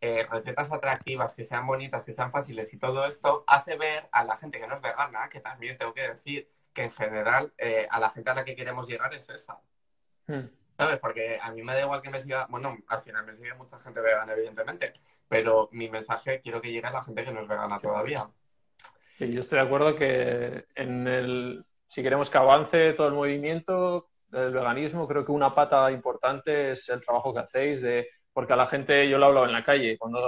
[0.00, 4.24] eh, recetas atractivas, que sean bonitas, que sean fáciles y todo esto, hace ver a
[4.24, 7.88] la gente que no es vegana, que también tengo que decir que en general eh,
[7.90, 9.58] a la gente a la que queremos llegar es esa.
[10.26, 10.98] Mm, ¿Sabes?
[10.98, 13.78] Porque a mí me da igual que me siga, bueno, al final me sigue mucha
[13.78, 14.92] gente vegana, evidentemente,
[15.28, 18.30] pero mi mensaje quiero que llegue a la gente que no es vegana todavía.
[19.18, 24.08] Y yo estoy de acuerdo que en el, si queremos que avance todo el movimiento
[24.28, 28.56] del veganismo, creo que una pata importante es el trabajo que hacéis de porque a
[28.56, 30.18] la gente, yo lo he hablado en la calle, cuando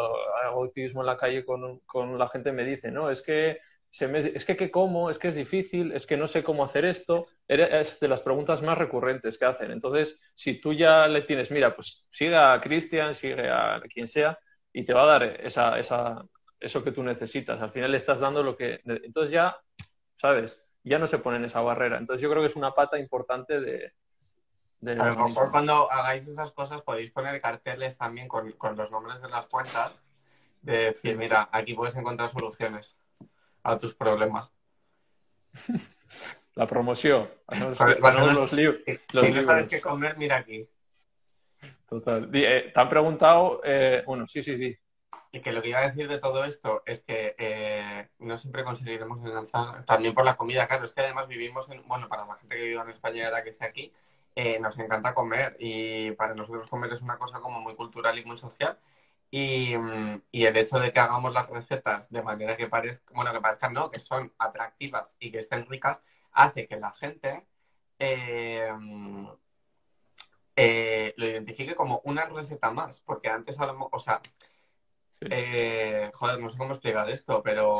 [0.42, 3.58] hago activismo en la calle con, con la gente me dice, no, es que
[3.90, 6.64] se me, es que qué como, es que es difícil, es que no sé cómo
[6.64, 9.70] hacer esto, es de las preguntas más recurrentes que hacen.
[9.72, 14.38] Entonces, si tú ya le tienes, mira, pues sigue a Cristian, sigue a quien sea,
[14.72, 16.24] y te va a dar esa, esa,
[16.60, 17.60] eso que tú necesitas.
[17.60, 18.80] Al final le estás dando lo que...
[18.84, 19.56] Entonces ya,
[20.16, 20.62] ¿sabes?
[20.84, 21.98] Ya no se pone en esa barrera.
[21.98, 23.92] Entonces yo creo que es una pata importante de...
[24.86, 29.20] a lo mejor cuando hagáis esas cosas podéis poner carteles también con, con los nombres
[29.20, 29.92] de las cuentas,
[30.62, 32.96] de decir, mira, aquí puedes encontrar soluciones
[33.62, 34.52] a tus problemas.
[36.54, 37.28] La promoción.
[38.34, 38.80] los, libros.
[38.86, 40.68] Si no sabes qué comer, mira aquí.
[41.88, 42.28] Total.
[42.32, 44.76] Eh, te han preguntado, eh, bueno, sí, sí, sí.
[45.30, 48.64] Y que lo que iba a decir de todo esto es que eh, no siempre
[48.64, 52.36] conseguiremos enganchar, también por la comida, claro, es que además vivimos en, bueno, para la
[52.36, 53.92] gente que vive en España ahora que está aquí,
[54.34, 58.24] eh, nos encanta comer y para nosotros comer es una cosa como muy cultural y
[58.24, 58.78] muy social.
[59.30, 59.74] Y,
[60.32, 63.74] y, el hecho de que hagamos las recetas de manera que parezcan, bueno, que parezcan,
[63.74, 67.44] no, que son atractivas y que estén ricas, hace que la gente
[67.98, 68.72] eh,
[71.16, 74.20] lo identifique como una receta más, porque antes, o sea,
[75.20, 77.74] eh, joder, no sé cómo explicar esto, pero.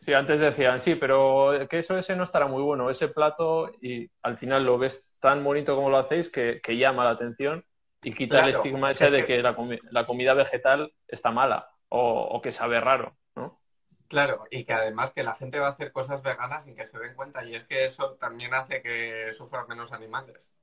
[0.00, 4.10] Sí, antes decían, sí, pero que eso ese no estará muy bueno, ese plato, y
[4.22, 7.64] al final lo ves tan bonito como lo hacéis que, llama la atención
[8.02, 12.80] y quita el estigma ese de que la, comida vegetal está mala o, que sabe
[12.80, 13.60] raro, ¿no?
[14.08, 16.98] Claro, y que además que la gente va a hacer cosas veganas sin que se
[16.98, 20.56] den cuenta, y es que eso también hace que sufran menos animales.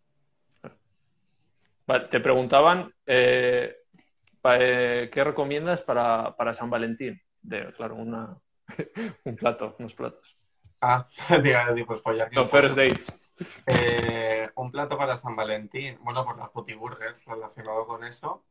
[1.85, 3.83] Vale, te preguntaban, eh,
[4.59, 7.21] eh, ¿qué recomiendas para, San Valentín?
[7.41, 8.37] De, claro, una,
[9.25, 10.37] un plato, unos platos.
[10.81, 11.07] Ah,
[11.87, 12.31] pues follar.
[12.33, 13.11] No, first dates.
[13.65, 15.97] Eh, un plato para San Valentín.
[16.01, 18.45] Bueno, pues las putiburgers relacionado con eso.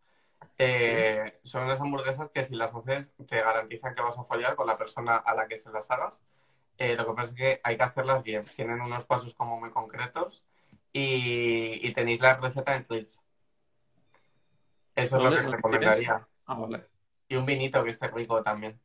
[0.58, 4.66] Eh, son unas hamburguesas que si las haces te garantizan que vas a follar con
[4.66, 6.22] la persona a la que se las hagas.
[6.78, 8.44] lo que pasa es que hay que hacerlas bien.
[8.44, 10.44] Tienen unos pasos como muy concretos
[10.92, 13.18] y, tenéis la receta en Twitch.
[14.96, 16.26] Eso es lo que recomendaría.
[16.46, 16.68] Ah,
[17.28, 18.80] y un vinito que esté rico también.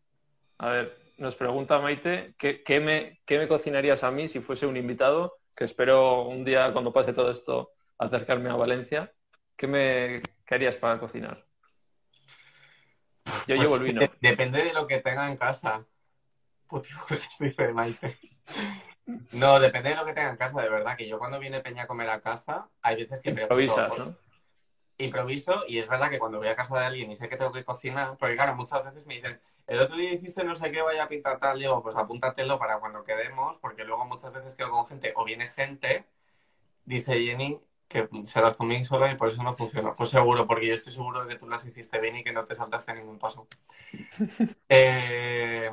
[0.57, 5.37] A ver, nos pregunta Maite, ¿qué, me, me cocinarías a mí si fuese un invitado?
[5.55, 9.11] Que espero un día, cuando pase todo esto, acercarme a Valencia.
[9.55, 11.45] ¿Qué me harías para cocinar?
[13.47, 14.11] Yo llevo el pues vino.
[14.19, 15.85] depende de lo que tenga en casa.
[17.39, 18.17] dice Maite.
[19.31, 20.97] No, depende de lo que tenga en casa, de verdad.
[20.97, 24.17] Que yo cuando viene Peña a comer a casa, hay veces que Improvisas, ¿no?
[25.03, 27.51] Improviso y es verdad que cuando voy a casa de alguien y sé que tengo
[27.51, 30.81] que cocinar, porque claro, muchas veces me dicen, el otro día hiciste no sé qué,
[30.81, 34.71] vaya a pintar tal, digo, pues apúntatelo para cuando quedemos, porque luego muchas veces quedo
[34.71, 36.05] con gente o viene gente,
[36.85, 39.95] dice Jenny, que se las comí sola y por eso no funciona.
[39.95, 42.45] Pues seguro, porque yo estoy seguro de que tú las hiciste bien y que no
[42.45, 43.47] te saltaste ningún paso.
[44.69, 45.69] Eh,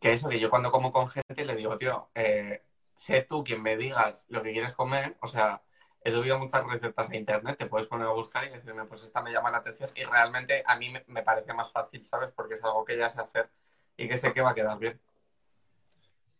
[0.00, 2.62] que eso, que yo cuando como con gente le digo, tío, eh,
[2.94, 5.62] sé tú quien me digas lo que quieres comer, o sea,
[6.04, 9.22] he subido muchas recetas a internet, te puedes poner a buscar y decirme, pues esta
[9.22, 12.30] me llama la atención y realmente a mí me, parece más fácil, ¿sabes?
[12.36, 13.48] Porque es algo que ya sé hacer
[13.96, 15.00] y que sé que va a quedar bien.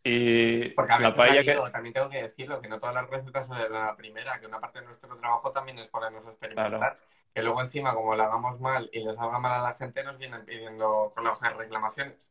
[0.06, 1.70] Y Porque a la paella que...
[1.72, 4.80] También tengo que decirlo, que no todas las recetas son la primera, que una parte
[4.80, 6.98] de nuestro trabajo también es ponernos a experimentar.
[7.34, 10.18] Que luego encima, como la hagamos mal y les salga mal a la gente, nos
[10.18, 12.30] vienen pidiendo con la hoja de reclamaciones.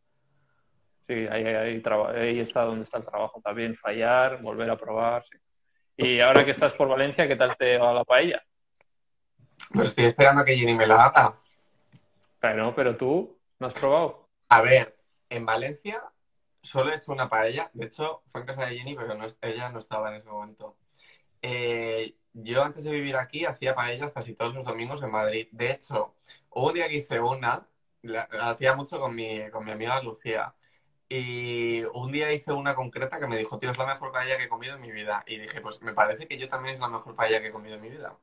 [1.08, 1.82] Sí, ahí, ahí,
[2.16, 5.26] ahí, está donde está el trabajo también, fallar, volver a probar.
[5.26, 5.38] Sí.
[5.96, 8.44] Y ahora que estás por Valencia, ¿qué tal te va la paella?
[9.72, 11.38] Pues estoy esperando a que Jenny me la haga.
[12.40, 14.28] Pero, pero tú, ¿no has probado?
[14.50, 14.98] A ver,
[15.30, 16.04] en Valencia
[16.62, 17.70] solo he hecho una paella.
[17.74, 20.78] De hecho, fue en casa de Jenny, pero ella no estaba en ese momento.
[21.42, 25.48] Eh, yo antes de vivir aquí hacía paellas casi todos los domingos en Madrid.
[25.52, 26.16] De hecho,
[26.50, 27.68] hubo un día que hice una,
[28.02, 30.56] la, hacía mucho con mi, con mi amiga Lucía.
[31.16, 34.46] Y un día hice una concreta que me dijo, tío, es la mejor paella que
[34.46, 35.24] he comido en mi vida.
[35.28, 37.76] Y dije, pues me parece que yo también es la mejor paella que he comido
[37.76, 38.18] en mi vida.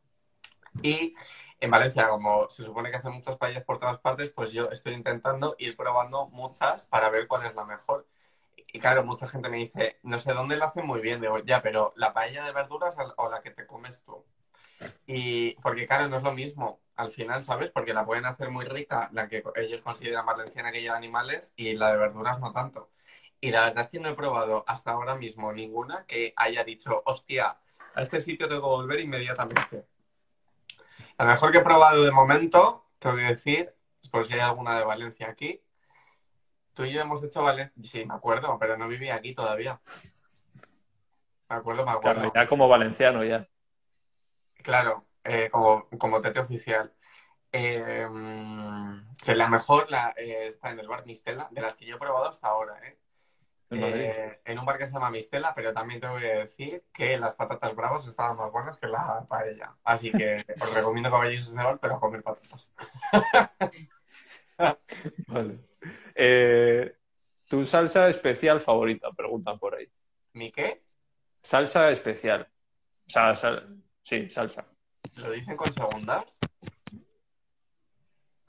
[0.82, 1.14] Y
[1.60, 4.94] en Valencia, como se supone que hacen muchas paellas por todas partes, pues yo estoy
[4.94, 8.08] intentando ir probando muchas para ver cuál es la mejor.
[8.72, 11.20] Y claro, mucha gente me dice, no sé dónde la hacen muy bien.
[11.20, 14.24] Digo, ya, pero la paella de verduras o la que te comes tú.
[15.06, 17.70] Y porque, claro, no es lo mismo al final, ¿sabes?
[17.70, 21.74] Porque la pueden hacer muy rica, la que ellos consideran valenciana que lleva animales, y
[21.74, 22.90] la de verduras no tanto.
[23.40, 27.02] Y la verdad es que no he probado hasta ahora mismo ninguna que haya dicho,
[27.06, 27.58] hostia,
[27.94, 29.86] a este sitio tengo que volver inmediatamente.
[31.18, 33.74] La mejor que he probado de momento, tengo que decir,
[34.10, 35.62] por si hay alguna de Valencia aquí.
[36.74, 37.82] Tú y yo hemos hecho Valencia.
[37.82, 39.80] Sí, me acuerdo, pero no vivía aquí todavía.
[41.48, 42.20] Me acuerdo, me acuerdo.
[42.20, 43.48] Claro, ya como valenciano ya.
[44.62, 46.92] Claro, eh, como, como tete oficial.
[47.52, 48.06] Eh,
[49.24, 51.98] que la mejor la, eh, está en el bar Mistela, de las que yo he
[51.98, 52.98] probado hasta ahora, ¿eh?
[53.70, 53.82] En.
[53.82, 57.34] Eh, en un bar que se llama Mistela, pero también tengo que decir que las
[57.34, 59.76] patatas bravas estaban más buenas que la paella.
[59.84, 62.72] Así que os recomiendo que vayáis a ese bar, pero a comer patatas.
[65.28, 65.58] Vale.
[67.48, 69.10] ¿Tu salsa especial favorita?
[69.12, 69.90] Preguntan por ahí.
[70.32, 70.82] ¿Mi qué?
[71.42, 72.48] Salsa especial.
[73.06, 74.66] O sea, sal- sí, salsa.
[75.14, 76.24] ¿Lo dicen con segundas?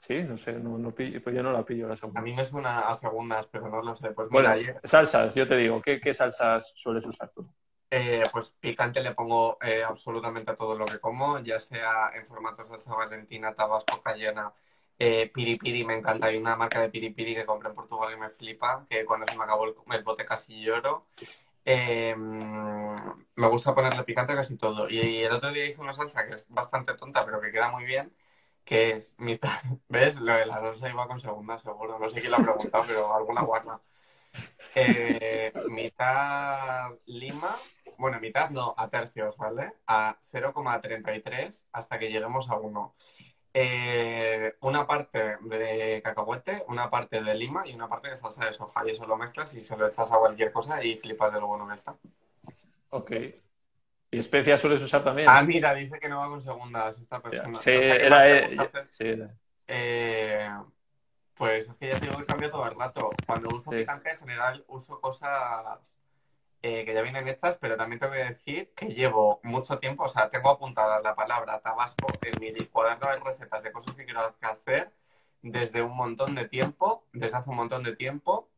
[0.00, 2.22] Sí, no sé, no, no pillo- pues yo no la pillo la A segunda.
[2.22, 4.10] mí me suena a segundas, pero no lo sé.
[4.12, 7.48] Pues mira, Bueno, ayer, salsas, yo te digo, ¿qué, qué salsas sueles usar tú?
[7.90, 12.24] eh, pues picante le pongo eh, absolutamente a todo lo que como, ya sea en
[12.26, 14.52] formato salsa valentina, tabasco, cayena,
[14.98, 16.26] eh, piripiri, me encanta.
[16.26, 19.36] Hay una marca de piripiri que compré en Portugal y me flipa, que cuando se
[19.36, 21.06] me acabó el, el bote casi lloro.
[21.64, 24.88] Eh, me gusta ponerle picante a casi todo.
[24.88, 27.84] Y, el otro día hice una salsa que es bastante tonta, pero que queda muy
[27.84, 28.14] bien,
[28.64, 29.50] que es mitad.
[29.88, 30.16] ¿Ves?
[30.20, 31.98] Lo de la salsa iba con segunda, seguro.
[31.98, 33.80] No sé quién lo ha preguntado, pero alguna guarda.
[34.74, 37.50] Eh, mitad lima,
[37.98, 39.74] bueno, mitad no, a tercios, ¿vale?
[39.86, 42.94] A 0,33 hasta que lleguemos a 1.
[43.54, 48.52] Eh, una parte de cacahuete, una parte de lima y una parte de salsa de
[48.52, 48.82] soja.
[48.86, 51.46] Y eso lo mezclas y se lo echas a cualquier cosa y flipas de lo
[51.48, 51.96] bueno que está.
[52.90, 53.10] Ok.
[54.10, 55.28] ¿Y especias sueles usar también?
[55.30, 57.58] Ah, mira, dice que no va con segundas esta persona.
[57.60, 58.86] Sí, O sea, ¿qué era, hacer?
[58.90, 59.34] sí, era.
[59.66, 60.50] Eh,
[61.34, 63.10] pues es que ya te digo que cambia todo el rato.
[63.26, 63.78] Cuando uso Sí.
[63.78, 65.98] picante, en general uso cosas
[66.62, 70.08] eh, que ya vienen hechas, pero también tengo que decir que llevo mucho tiempo, o
[70.08, 74.20] sea, tengo apuntada la palabra tabasco en mi cuaderno de recetas de cosas que quiero
[74.42, 74.92] hacer
[75.42, 78.48] desde un montón de tiempo, desde hace un montón de tiempo,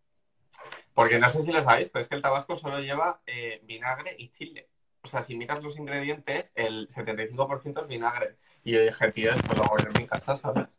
[0.92, 4.14] porque no sé si lo sabéis, pero es que el tabasco solo lleva eh, vinagre
[4.18, 4.68] y chile.
[5.02, 8.36] O sea, si miras los ingredientes, el 75% es vinagre.
[8.62, 10.78] Y yo dije, tío, esto lo hago en mi casa, ¿sabes?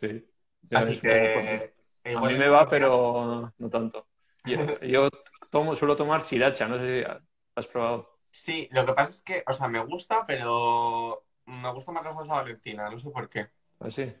[0.00, 0.28] Sí.
[0.72, 1.72] Así fuerte.
[2.02, 2.08] que...
[2.10, 4.06] A igual mí me va, pero no tanto.
[4.44, 5.08] Yo, yo
[5.50, 7.20] tomo, suelo tomar sriracha, no sé si
[7.56, 8.18] has probado.
[8.30, 12.14] Sí, lo que pasa es que, o sea, me gusta, pero me gusta más la
[12.14, 13.48] salsa valentina, no sé por qué.
[13.80, 14.02] Así.
[14.02, 14.14] Y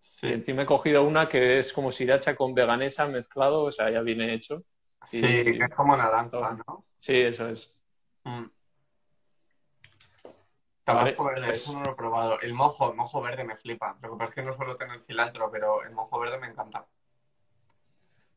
[0.00, 4.00] Sí, encima he cogido una que es como sriracha con veganesa mezclado, o sea, ya
[4.00, 4.64] viene hecho.
[5.04, 6.84] sí, Y- que es como naranja, ¿no?
[6.96, 7.72] Sí, eso es.
[8.24, 8.44] Mm.
[10.84, 12.40] Tabasco Vale, verde, pues- eso no lo he probado.
[12.40, 13.98] El mojo, el mojo verde me flipa.
[14.00, 16.86] Lo que pasa es que no suelo tener cilantro, pero el mojo verde me encanta.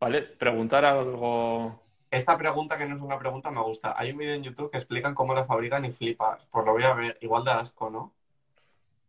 [0.01, 1.79] Vale, preguntar algo.
[2.09, 3.93] Esta pregunta, que no es una pregunta, me gusta.
[3.97, 6.43] Hay un vídeo en YouTube que explican cómo la fabrican y flipas.
[6.51, 7.17] Pues lo voy a ver.
[7.21, 8.13] Igual da asco, ¿no?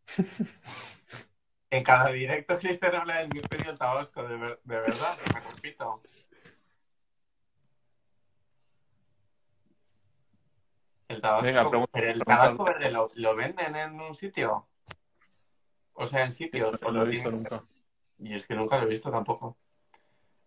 [1.70, 6.02] En cada directo Cristian habla del misterio del tabasco, de, ver- de verdad, me repito.
[11.08, 12.36] El tabasco, Venga, pregunta- pero el pregunta.
[12.36, 14.68] tabasco verde lo, lo venden en un sitio.
[15.94, 16.82] O sea, en sitios.
[16.82, 17.62] No lo he visto nunca.
[18.18, 19.56] Y es que nunca lo he visto tampoco.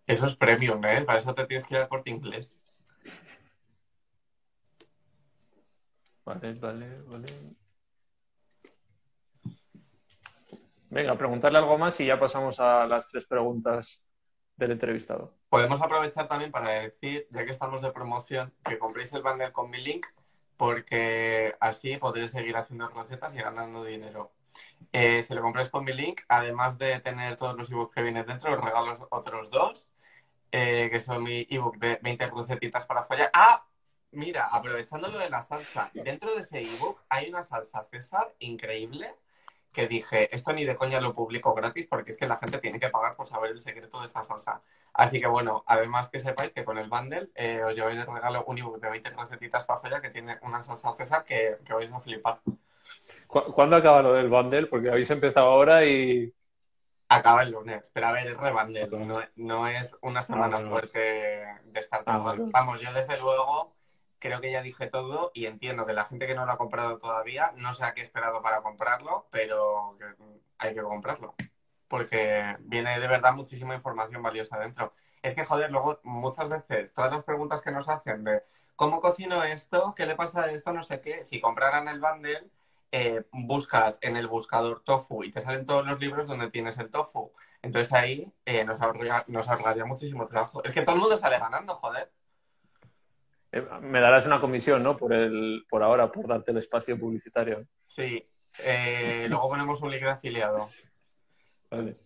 [0.07, 1.01] Eso es premium, ¿eh?
[1.01, 2.57] Para eso te tienes que ir al corte inglés.
[6.23, 7.27] Vale, vale, vale.
[10.89, 14.01] Venga, preguntarle algo más y ya pasamos a las tres preguntas
[14.55, 15.33] del entrevistado.
[15.49, 19.69] Podemos aprovechar también para decir, ya que estamos de promoción, que compréis el bundle con
[19.69, 20.05] mi link,
[20.57, 24.31] porque así podréis seguir haciendo recetas y ganando dinero.
[24.93, 28.25] Eh, si lo compráis con mi link, además de tener todos los ebooks que vienen
[28.25, 29.91] dentro, os regalo otros dos,
[30.57, 33.29] eh, que son mi ebook de 20 recetitas para follar.
[33.33, 33.65] ¡Ah!
[34.11, 39.13] Mira, aprovechando lo de la salsa, dentro de ese ebook hay una salsa César increíble
[39.73, 42.79] que dije, esto ni de coña lo publico gratis porque es que la gente tiene
[42.79, 44.61] que pagar por saber el secreto de esta salsa.
[44.93, 48.45] Así que bueno, además que sepáis que con el bundle eh, os lleváis de regalo
[48.47, 51.91] un ebook de 20 recetitas para follar que tiene una salsa César que, que vais
[51.91, 52.39] a flipar.
[53.27, 54.67] ¿Cu- ¿Cuándo acaba lo del bundle?
[54.67, 56.33] Porque habéis empezado ahora y.
[57.07, 60.69] Acaba el lunes, pero a ver, es rebundle, no, no es una semana Ah, vale.
[60.69, 62.43] fuerte de estar Ah, vale.
[62.51, 63.75] Vamos, yo desde luego
[64.17, 66.97] creo que ya dije todo y entiendo que la gente que no lo ha comprado
[66.97, 69.95] todavía no sé a qué he esperado para comprarlo, pero
[70.57, 71.35] hay que comprarlo.
[71.87, 74.93] Porque viene de verdad muchísima información valiosa dentro.
[75.21, 78.41] Es que, joder, luego muchas veces todas las preguntas que nos hacen de
[78.75, 79.93] ¿cómo cocino esto?
[79.95, 80.73] ¿Qué le pasa a esto?
[80.73, 81.23] No sé qué.
[81.23, 82.49] Si compraran el bundle,
[82.91, 86.89] eh, buscas en el buscador tofu y te salen todos los libros donde tienes el
[86.89, 87.31] tofu.
[87.61, 90.63] Entonces ahí eh, nos, ahorraría, nos ahorraría muchísimo trabajo.
[90.63, 92.11] Es que todo el mundo sale ganando, joder.
[93.51, 94.95] eh, me darás una comisión, ¿no?
[94.97, 97.65] Por el, por ahora, por darte el espacio publicitario.
[97.87, 98.27] Sí,
[99.27, 100.67] luego ponemos un link de afiliado.
[101.69, 101.97] Vale.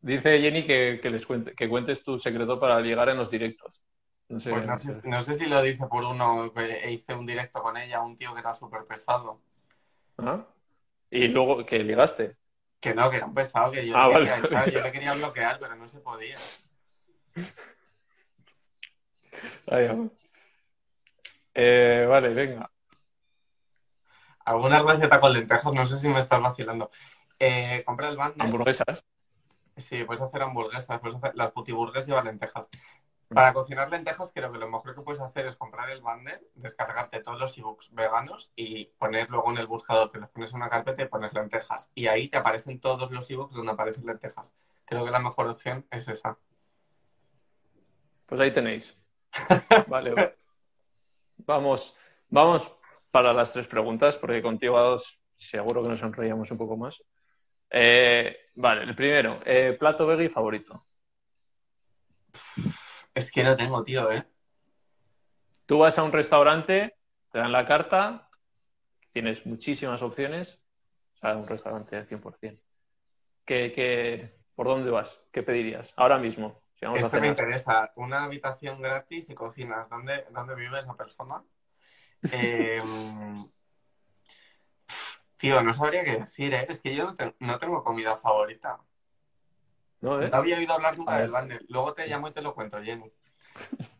[0.00, 3.82] Dice Jenny que, que les cuente, que cuentes tu secreto para llegar en los directos.
[4.28, 7.26] No sé, Pues no sé, no sé si lo dice por uno, que hice un
[7.26, 9.40] directo con ella, un tío que era súper pesado.
[10.18, 10.44] ¿Ah?
[11.10, 12.36] Y luego que ligaste.
[12.80, 15.58] Que no, que era un pesado, que yo, Ah, le, quería, yo le quería bloquear,
[15.58, 16.36] pero no se podía.
[19.68, 20.10] Ahí.
[21.54, 22.70] Eh, vale, venga.
[24.44, 26.90] Alguna receta con lentejas, no sé si me estás vacilando.
[27.38, 28.44] Eh, compra el bundle.
[28.44, 29.04] Hamburguesas.
[29.76, 31.32] Sí, puedes hacer hamburguesas, puedes hacer...
[31.34, 32.68] las putiburgues llevan lentejas.
[33.28, 37.20] Para cocinar lentejas, creo que lo mejor que puedes hacer es comprar el bundle, descargarte
[37.20, 40.70] todos los ebooks veganos y poner luego en el buscador, te los pones en una
[40.70, 41.90] carpeta y pones lentejas.
[41.94, 44.46] Y ahí te aparecen todos los ebooks donde aparecen lentejas.
[44.84, 46.38] Creo que la mejor opción es esa.
[48.26, 48.96] Pues ahí tenéis.
[49.88, 50.14] Vale.
[50.14, 50.32] va.
[51.38, 51.96] Vamos,
[52.28, 52.72] vamos
[53.10, 57.02] para las tres preguntas, porque contigo a dos seguro que nos enrollamos un poco más.
[57.70, 60.82] Eh, vale, el primero, eh, plato veggie favorito.
[63.16, 64.26] Es que no tengo, tío, ¿eh?
[65.64, 66.98] Tú vas a un restaurante,
[67.32, 68.28] te dan la carta,
[69.14, 70.60] tienes muchísimas opciones,
[71.14, 72.62] o sea, un restaurante al 100%.
[73.46, 75.22] ¿Qué, qué, por dónde vas?
[75.32, 75.94] ¿Qué pedirías?
[75.96, 77.90] Ahora mismo, si vamos a Esto me interesa.
[77.96, 79.88] Una habitación gratis y cocinas.
[79.88, 81.42] ¿Dónde, dónde vive esa persona?
[82.32, 82.82] Eh,
[85.38, 86.66] tío, no sabría qué decir, ¿eh?
[86.68, 88.78] Es que yo no, te- no tengo comida favorita.
[90.06, 90.28] ¿No, eh?
[90.30, 91.60] No había oído hablar nunca del bundle.
[91.68, 93.10] Luego te llamo y te lo cuento, Jenny.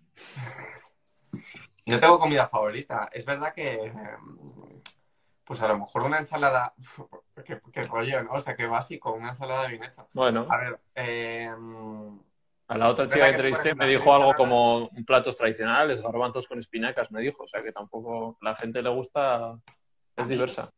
[1.88, 3.08] No tengo comida favorita.
[3.12, 4.80] Es verdad que, mm,
[5.44, 6.74] pues a lo mejor una ensalada,
[7.44, 8.32] qué rollo, ¿no?
[8.32, 10.04] O sea, qué básico, una ensalada bien hecha.
[10.12, 11.48] Bueno, A ver, eh,
[12.66, 16.58] a la otra chica que que, entrevisté me dijo algo como platos tradicionales, garbanzos con
[16.58, 17.44] espinacas, me dijo.
[17.44, 19.56] O sea que tampoco la gente le gusta,
[20.16, 20.72] es diversa.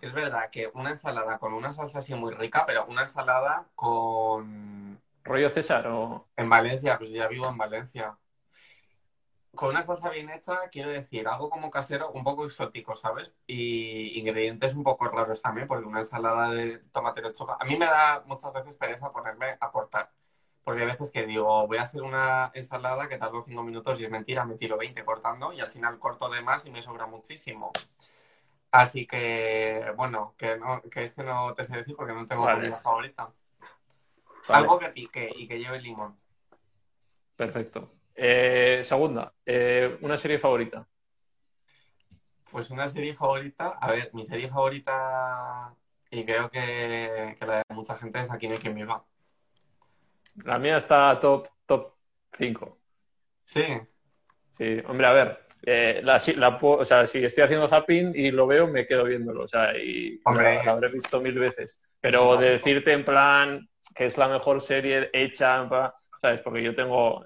[0.00, 5.00] Es verdad que una ensalada con una salsa así muy rica, pero una ensalada con...
[5.24, 6.26] ¿Rollo César o...?
[6.36, 8.16] En Valencia, pues ya vivo en Valencia.
[9.54, 13.34] Con una salsa bien hecha, quiero decir, algo como casero, un poco exótico, ¿sabes?
[13.46, 17.56] Y ingredientes un poco raros también, porque una ensalada de tomate lechuga...
[17.58, 20.12] A mí me da muchas veces pereza ponerme a cortar.
[20.62, 24.04] Porque hay veces que digo, voy a hacer una ensalada que tardo cinco minutos y
[24.04, 27.06] es mentira, me tiro 20 cortando y al final corto de más y me sobra
[27.06, 27.72] muchísimo.
[28.70, 32.50] Así que, bueno, que, no, que este no te sé decir porque no tengo Vale.
[32.50, 33.32] comida favorita.
[34.48, 36.18] Vale, Algo que pique y que lleve limón.
[37.36, 37.92] perfecto.
[38.14, 40.86] Eh, segunda, eh, una serie favorita.
[42.50, 45.74] Pues una serie favorita, a ver, mi serie favorita,
[46.10, 49.04] y creo que, que la de mucha gente es Aquí no hay quien viva.
[50.50, 51.94] La mía está top, top
[52.32, 52.78] 5.
[53.44, 53.62] Sí,
[54.56, 58.30] Sí, hombre, a ver, eh, la, si- la o sea, si estoy haciendo zapping y
[58.30, 61.80] lo veo, me quedo viéndolo, o sea, y la, la habré visto mil veces.
[62.00, 65.90] Pero de decirte en plan que es la mejor serie hecha, en plan,
[66.20, 66.40] ¿sabes?
[66.42, 67.24] Porque yo tengo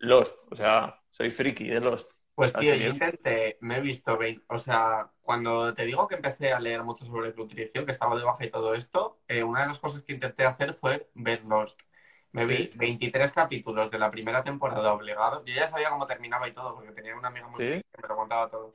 [0.00, 2.12] Lost, o sea, soy friki de Lost.
[2.34, 4.16] pues tío, yo intenté, me he visto,
[4.48, 8.24] o sea, cuando te digo que empecé a leer mucho sobre nutrición, que estaba de
[8.24, 11.80] baja y todo esto, eh, una de las cosas que intenté hacer fue ver Lost.
[12.32, 12.72] Me vi Sí.
[12.76, 15.44] 23 capítulos de la primera temporada obligado.
[15.44, 17.70] Yo ya sabía cómo terminaba y todo, porque tenía una amiga muy Sí.
[17.92, 18.72] que me lo contaba todo.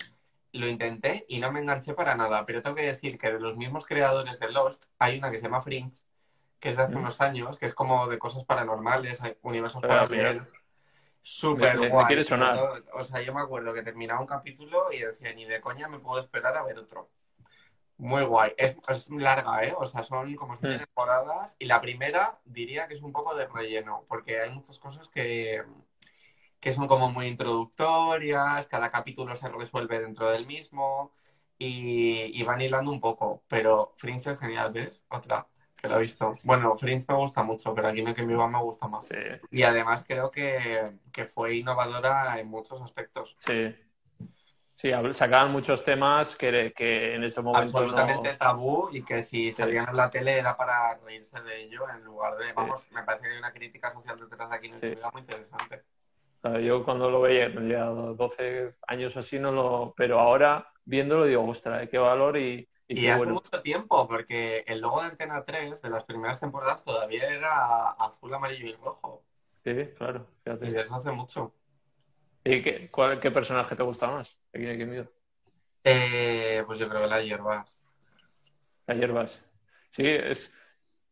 [0.53, 3.55] Lo intenté y no me enganché para nada, pero tengo que decir que de los
[3.57, 6.03] mismos creadores de Lost hay una que se llama Fringe,
[6.59, 6.99] que es de hace Mm.
[6.99, 10.47] unos años, que es como de cosas paranormales, universos Voy a paralelos.
[11.21, 12.05] Súper me- guay.
[12.07, 12.55] quiere sonar.
[12.57, 15.87] Yo- O sea, yo me acuerdo que terminaba un capítulo y decía, ni de coña
[15.87, 17.09] me puedo esperar a ver otro.
[17.97, 18.51] Muy guay.
[18.57, 19.73] Es, es larga, ¿eh?
[19.77, 20.85] O sea, son como siete Mm.
[20.85, 25.09] temporadas y la primera diría que es un poco de relleno, porque hay muchas cosas
[25.09, 25.63] que,
[26.59, 31.13] que son como muy introductorias, cada capítulo se resuelve dentro del mismo
[31.57, 35.05] y, y van hilando un poco, pero Fringe es genial, ¿ves?
[35.09, 36.33] Otra que lo he visto.
[36.43, 39.09] Bueno, Fringe me gusta mucho, pero aquí en el que viva me gusta más.
[39.09, 39.15] Sí,
[39.51, 43.37] Y además creo que, que fue innovadora en muchos aspectos.
[43.39, 43.75] sí.
[44.75, 47.91] Sí, sacaban muchos temas que, que en ese momento no...
[47.91, 49.61] Absolutamente tabú y que si Sí.
[49.61, 53.27] salían en la tele era para reírse de ello en lugar de, vamos, me parece
[53.27, 54.95] que hay una crítica social detrás de aquí en el Sí.
[55.13, 55.85] muy interesante.
[56.61, 59.93] Yo cuando lo veía, tendría 12 años o así, no lo...
[59.95, 63.33] pero ahora viéndolo digo, ostras, qué valor y, y Y qué hace bueno.
[63.33, 68.33] mucho tiempo, porque el logo de Antena 3 de las primeras temporadas todavía era azul,
[68.33, 69.23] amarillo y rojo.
[69.65, 70.27] Sí, claro,
[70.59, 70.71] Y fíjate.
[70.71, 71.53] de eso hace mucho.
[72.45, 74.37] ¿Y qué, cuál- qué personaje te gusta más?
[74.51, 75.07] ¿De quién hay que miedo?
[75.83, 77.85] Eh, pues yo creo que la hierbas.
[78.87, 79.43] La hierbas.
[79.89, 80.53] Sí, es...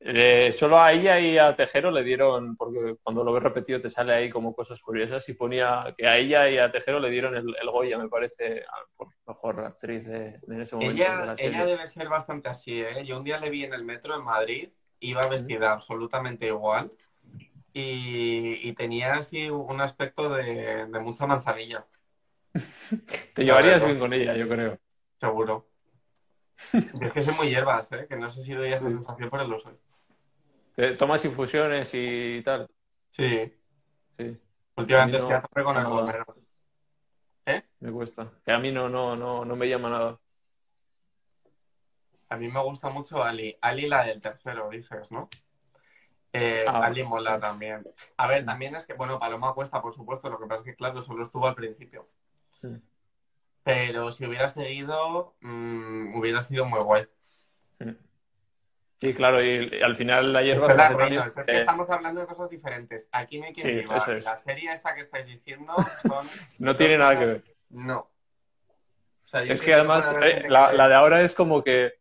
[0.04, 3.90] Eh, solo a ella y a Tejero le dieron, porque cuando lo ves repetido te
[3.92, 7.36] sale ahí como cosas curiosas, y ponía que a ella y a Tejero le dieron
[7.36, 8.64] el, Goya, me parece,
[8.98, 11.04] por mejor actriz de, ese momento.
[11.04, 13.06] Ella, ella debe ser bastante así, ¿eh?
[13.06, 14.70] Yo un día le vi en el metro en Madrid,
[15.00, 16.90] iba vestida absolutamente igual
[17.74, 21.86] y, tenía así un aspecto de, mucha manzanilla.
[23.34, 24.80] te llevarías bien con ella, yo creo.
[25.20, 25.68] Seguro.
[26.74, 28.06] es que soy muy hierbas, ¿eh?
[28.08, 29.76] Que no sé si doy esa sensación, pero lo soy.
[30.98, 32.68] ¿Tomas infusiones y tal?
[33.10, 33.54] Sí.
[34.18, 34.38] Sí.
[34.76, 35.86] Últimamente estoy a tope con el.
[37.46, 37.64] ¿Eh?
[37.80, 38.32] Me cuesta.
[38.46, 40.20] Que a mí no, no, no, no me llama nada.
[42.30, 43.58] A mí me gusta mucho Ali.
[43.62, 45.30] Ali la del tercero, dices, ¿no?
[46.34, 47.84] Eh, ah, Ali mola también.
[48.18, 50.30] A ver, también es que, bueno, Paloma cuesta, por supuesto.
[50.30, 52.08] Lo que pasa es que, claro, solo estuvo al principio.
[52.62, 52.70] Sí.
[53.64, 57.08] Pero si hubiera seguido, mmm, hubiera sido muy guay.
[59.02, 60.68] Sí, claro, y, al final la hierba...
[61.26, 63.10] es, que estamos hablando de cosas diferentes.
[63.12, 65.74] Aquí me quiero sí, La serie esta que estáis diciendo
[66.04, 66.24] son...
[66.60, 67.44] no tiene nada que ver.
[67.70, 68.12] No.
[69.34, 71.94] es que además eh, la, de ahora es como que,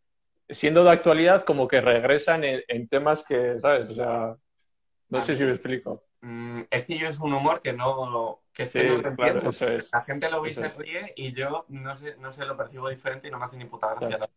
[0.51, 3.89] siendo de actualidad, como que regresan en, temas que, ¿sabes?
[3.89, 4.35] O sea,
[5.09, 6.03] no sé si me explico.
[6.21, 8.41] Mm, es que yo es un humor que no...
[8.53, 8.79] Que sí,
[9.15, 9.89] claro, eso es.
[9.93, 12.89] La gente lo ve y se ríe y yo no sé, no sé, lo percibo
[12.89, 14.29] diferente y no me hace ni puta gracia.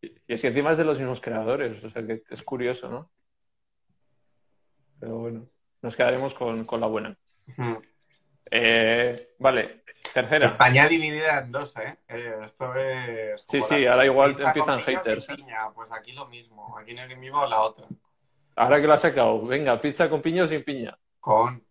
[0.00, 3.10] Y es que encima es de los mismos creadores, o sea que es curioso, ¿no?
[4.98, 5.46] Pero bueno,
[5.82, 7.16] nos quedaremos con, la buena.
[8.50, 9.82] Eh, vale,
[10.12, 10.46] tercera.
[10.46, 11.98] España dividida en dos, ¿eh?
[12.08, 13.44] eh esto es.
[13.46, 15.28] Sí, sí, ahora igual empiezan haters.
[15.74, 17.86] Pues aquí lo mismo, aquí no es mismo la otra.
[18.56, 20.96] Ahora que lo has sacado, venga, pizza con piña o sin piña.
[21.18, 21.62] Con.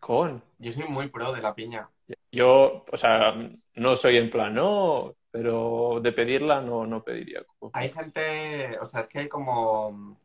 [0.00, 0.42] Con.
[0.58, 1.88] Yo soy muy pro de la piña.
[2.30, 3.34] Yo, o sea,
[3.74, 7.42] no soy en plan, no, pero de pedirla no, no pediría.
[7.72, 10.18] Hay gente, o sea, es que hay como,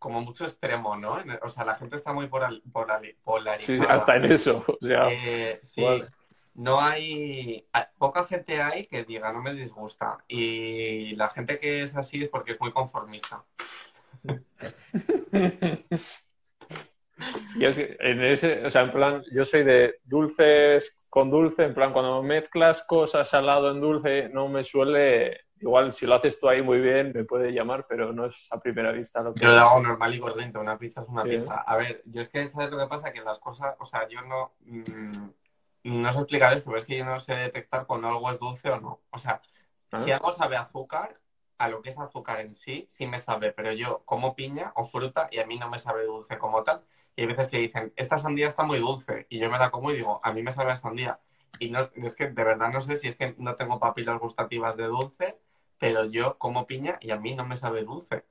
[0.00, 1.18] como mucho extremo, ¿no?
[1.42, 3.56] O sea, la gente está muy polarizada.
[3.56, 4.64] Sí, hasta en eso.
[4.66, 5.84] O sea, eh, sí,
[6.54, 7.66] no hay,
[7.98, 10.24] poca gente hay que diga no me disgusta.
[10.26, 13.44] Y la gente que es así es porque es muy conformista.
[17.54, 21.64] y es que en ese, o sea, en plan, yo soy de dulces con dulce,
[21.64, 26.38] en plan, cuando mezclas cosas salado en dulce, no me suele, igual si lo haces
[26.38, 29.44] tú ahí muy bien, me puede llamar, pero no es a primera vista lo que...
[29.44, 31.60] Yo lo hago normal y corriente, una pizza es una pizza.
[31.60, 33.12] A ver, yo es que, ¿sabes lo que pasa?
[33.12, 34.54] Que las cosas, o sea, yo no...
[34.60, 35.28] Mm,
[35.82, 38.70] no sé explicar esto, pero es que yo no sé detectar cuando algo es dulce
[38.70, 39.00] o no.
[39.10, 39.40] O sea,
[40.04, 40.16] si ah.
[40.16, 41.18] algo sabe azúcar,
[41.60, 44.84] a lo que es azúcar en sí, sí me sabe, pero yo como piña o
[44.84, 46.82] fruta y a mí no me sabe dulce como tal.
[47.16, 49.26] Y hay veces que dicen, esta sandía está muy dulce.
[49.28, 51.20] Y yo me la como y digo, a mí me sabe a sandía.
[51.58, 54.76] Y no, es que de verdad no sé si es que no tengo papilas gustativas
[54.76, 55.38] de dulce,
[55.80, 58.26] pero yo como piña y a mí no me sabe dulce.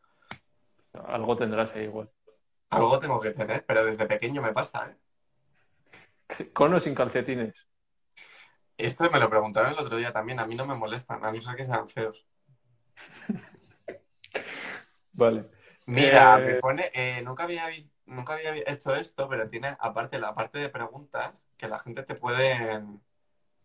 [0.93, 2.10] Algo tendrás ahí igual.
[2.70, 6.50] Algo tengo que tener, pero desde pequeño me pasa, ¿eh?
[6.54, 7.68] ¿Con o sin calcetines?
[8.78, 10.39] Esto me lo preguntaron el otro día también.
[10.39, 12.28] A mí no me molestan, a no ser que sean feos.
[15.14, 15.43] vale.
[15.88, 20.20] Mira, me eh, pone, eh, nunca había visto nunca había hecho esto, pero tiene aparte
[20.20, 22.84] la parte de preguntas que la gente te puede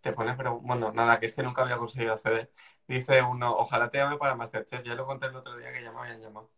[0.04, 2.50] te pone bueno, nada, que es que nunca había conseguido acceder.
[2.86, 4.84] Dice uno, ojalá te llame para Masterchef.
[4.84, 6.50] Ya lo conté el otro día que ya me habían llamado.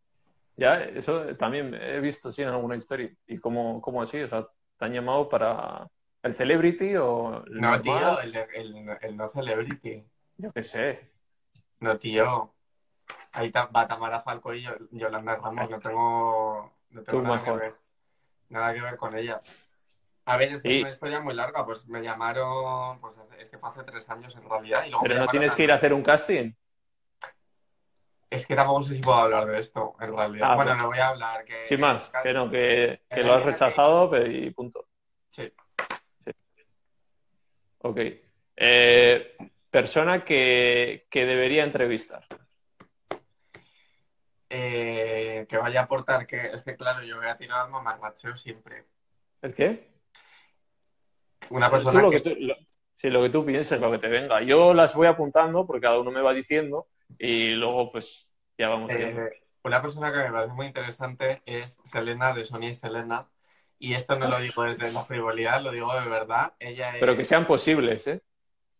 [0.57, 3.09] Ya, eso también he visto, sí, en alguna historia.
[3.29, 4.21] ¿Y cómo, cómo así?
[4.21, 5.87] O sea, ¿te han llamado para
[6.25, 7.45] el Celebrity o...?
[7.49, 10.05] no, tío, el, el, no Celebrity.
[10.39, 11.13] Yo qué sé.
[11.79, 12.53] No, tío.
[13.31, 15.71] Ahí va Tamara Falco y Yolanda Ramos.
[15.71, 17.75] No tengo no tengo nada que ver.
[18.49, 19.41] Nada que ver con ella.
[20.27, 21.65] A ver, es que es una historia muy larga.
[21.65, 24.85] Pues me llamaron, pues es que fue hace tres años en realidad.
[25.03, 26.53] Pero no tienes que ir a hacer un casting.
[28.29, 30.51] Es que tampoco sé si puedo hablar de esto, en realidad.
[30.51, 31.45] Ah, bueno, pues no voy a hablar.
[31.45, 34.89] Que, Sin más, que no, que, lo has rechazado y punto.
[35.31, 35.53] Sí.
[37.79, 37.99] Ok.
[38.57, 39.37] Eh,
[39.71, 42.27] persona que, que debería entrevistar.
[44.51, 48.35] Eh, que vaya a aportar, que es que claro, yo voy a tirar al mamarracheo
[48.35, 48.87] siempre.
[49.41, 49.96] ¿El qué?
[51.51, 52.21] Una persona lo que...
[52.21, 52.31] tú,
[52.95, 54.43] sí, lo que tú pienses, lo que te venga.
[54.43, 56.87] Yo las voy apuntando porque cada uno me va diciendo
[57.19, 58.29] y luego pues
[58.59, 62.75] ya vamos eh, Una persona que me parece muy interesante es Selena de Sonia y
[62.75, 63.29] Selena.
[63.79, 66.55] Y esto no lo digo desde la frivolidad, lo digo de verdad.
[66.59, 68.23] Ella Pero que sean posibles, ¿eh?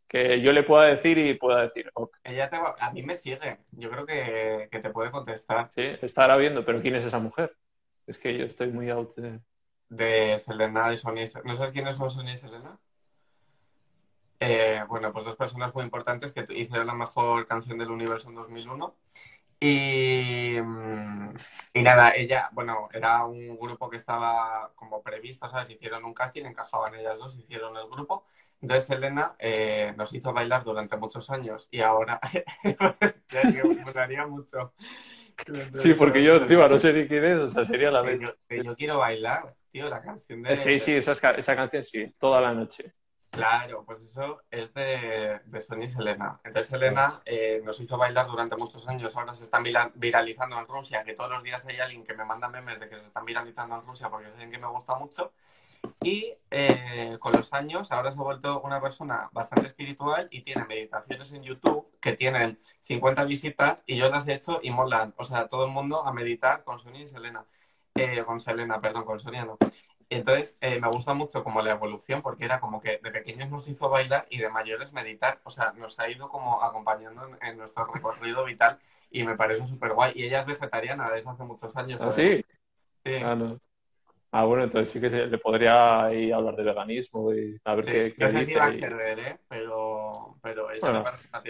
[0.09, 1.91] que yo le pueda decir y pueda decir.
[2.23, 3.59] Ella a mí me sigue.
[3.73, 5.71] Yo creo que, te puede contestar.
[5.75, 7.57] Sí, estará viendo, pero ¿quién es esa mujer?
[8.07, 9.41] Es que yo estoy muy out de...
[9.91, 11.27] Selena y Sonia.
[11.45, 12.79] ¿No sabes quiénes son Sonia y Selena?
[14.41, 18.35] Eh, bueno, pues dos personas muy importantes que hicieron la mejor canción del universo en
[18.35, 18.95] 2001.
[19.59, 21.35] Y, mm,
[21.75, 25.71] y nada, ella, bueno, era un grupo que estaba como previsto, ¿sabes?
[25.71, 28.27] Hicieron un casting, encajaban ellas dos, hicieron el grupo.
[28.61, 32.21] Entonces Elena eh, nos hizo bailar durante muchos años y ahora
[33.29, 34.73] ya me gustaría mucho.
[35.75, 38.21] Sí, porque yo encima no sé ni quién es, o sea, sería la vez.
[38.49, 40.57] yo quiero bailar, tío, la canción de...
[40.57, 42.95] Sí, sí, esa, esa canción sí, toda la noche.
[43.31, 46.41] Claro, pues eso es de, de Sony y Selena.
[46.43, 50.67] Entonces Selena eh, nos hizo bailar durante muchos años, ahora se están vira- viralizando en
[50.67, 53.27] Rusia, que todos los días hay alguien que me manda memes de que se están
[53.27, 55.33] viralizando en Rusia porque es alguien que me gusta mucho.
[56.03, 60.65] Y eh, con los años ahora se ha vuelto una persona bastante espiritual y tiene
[60.65, 65.15] meditaciones en YouTube que tienen 50 visitas y yo las he hecho y molan.
[65.19, 67.45] O sea, todo el mundo a meditar con Sonia y Selena.
[67.97, 69.59] Eh, con Selena, perdón, con Sonia no.
[70.09, 73.67] Entonces, eh, me gusta mucho como la evolución, porque era como que de pequeños nos
[73.69, 75.41] hizo bailar y de mayores meditar.
[75.45, 78.79] O sea, nos ha ido como acompañando en, en nuestro recorrido vital
[79.11, 80.13] y me parece súper guay.
[80.15, 81.99] Y ella es vegetariana desde hace muchos años.
[82.01, 82.45] ¿Ah, sí?
[83.05, 83.13] Sí.
[83.23, 83.59] Ah, no.
[84.33, 87.85] Ah, bueno, entonces sí que se- le podría ahí hablar de veganismo y a ver
[87.85, 89.39] Sí, qué, qué no sé si va a querer, ¿eh?
[89.49, 91.05] Pero, pero ella Bueno,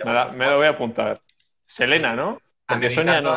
[0.05, 1.21] me Me, lo voy a apuntar.
[1.67, 2.41] Selena, ¿no?
[2.67, 3.35] Porque Sonia ¿no?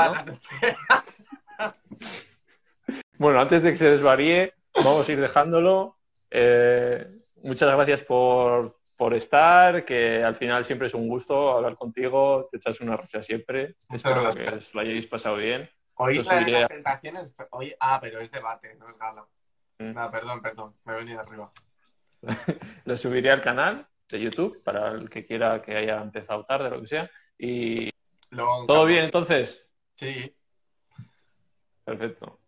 [3.20, 5.97] Bueno, antes de que se desvaríe, vamos a ir dejándolo.
[6.32, 7.05] Eh,
[7.43, 12.55] muchas gracias por, por estar, que al final siempre es un gusto hablar contigo, te
[12.55, 13.76] echas una risa siempre.
[13.89, 14.49] Muchas Espero gracias.
[14.49, 15.70] que os lo hayáis pasado bien.
[15.95, 17.36] Hoy subiré las tentaciones.
[17.51, 19.28] Hoy, ah, pero es debate, no es gala.
[19.80, 20.11] Mm.
[20.11, 20.76] Perdón, perdón.
[20.86, 21.51] Me he venido arriba.
[22.86, 26.80] Lo subiré al canal de YouTube para el que quiera que haya empezado tarde, lo
[26.80, 27.11] que sea.
[27.38, 27.89] Y
[28.30, 29.67] Luego, todo bien, entonces.
[29.95, 30.34] Sí,
[31.84, 32.38] Perfecto.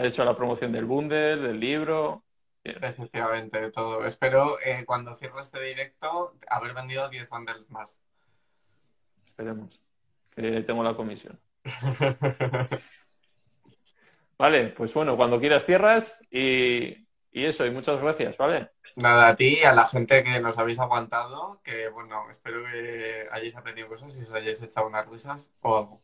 [0.00, 2.24] Has hecho la promoción del bundle, del libro.
[2.64, 4.06] Efectivamente, todo.
[4.06, 8.00] Espero eh, cuando cierre este directo haber vendido 10 bundles más.
[9.26, 9.78] Esperemos.
[10.34, 11.38] Que tengo la comisión.
[14.38, 18.70] Vale, pues bueno, cuando quieras cierras y, y eso, y muchas gracias, ¿vale?
[18.96, 23.28] Nada, a ti y a la gente que nos habéis aguantado, que bueno, espero que
[23.30, 26.00] hayáis aprendido cosas y os hayáis echado unas risas o algo.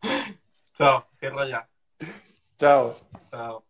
[0.72, 1.68] Chao, cierro ya.
[2.60, 2.94] Chao.
[3.30, 3.64] Chao.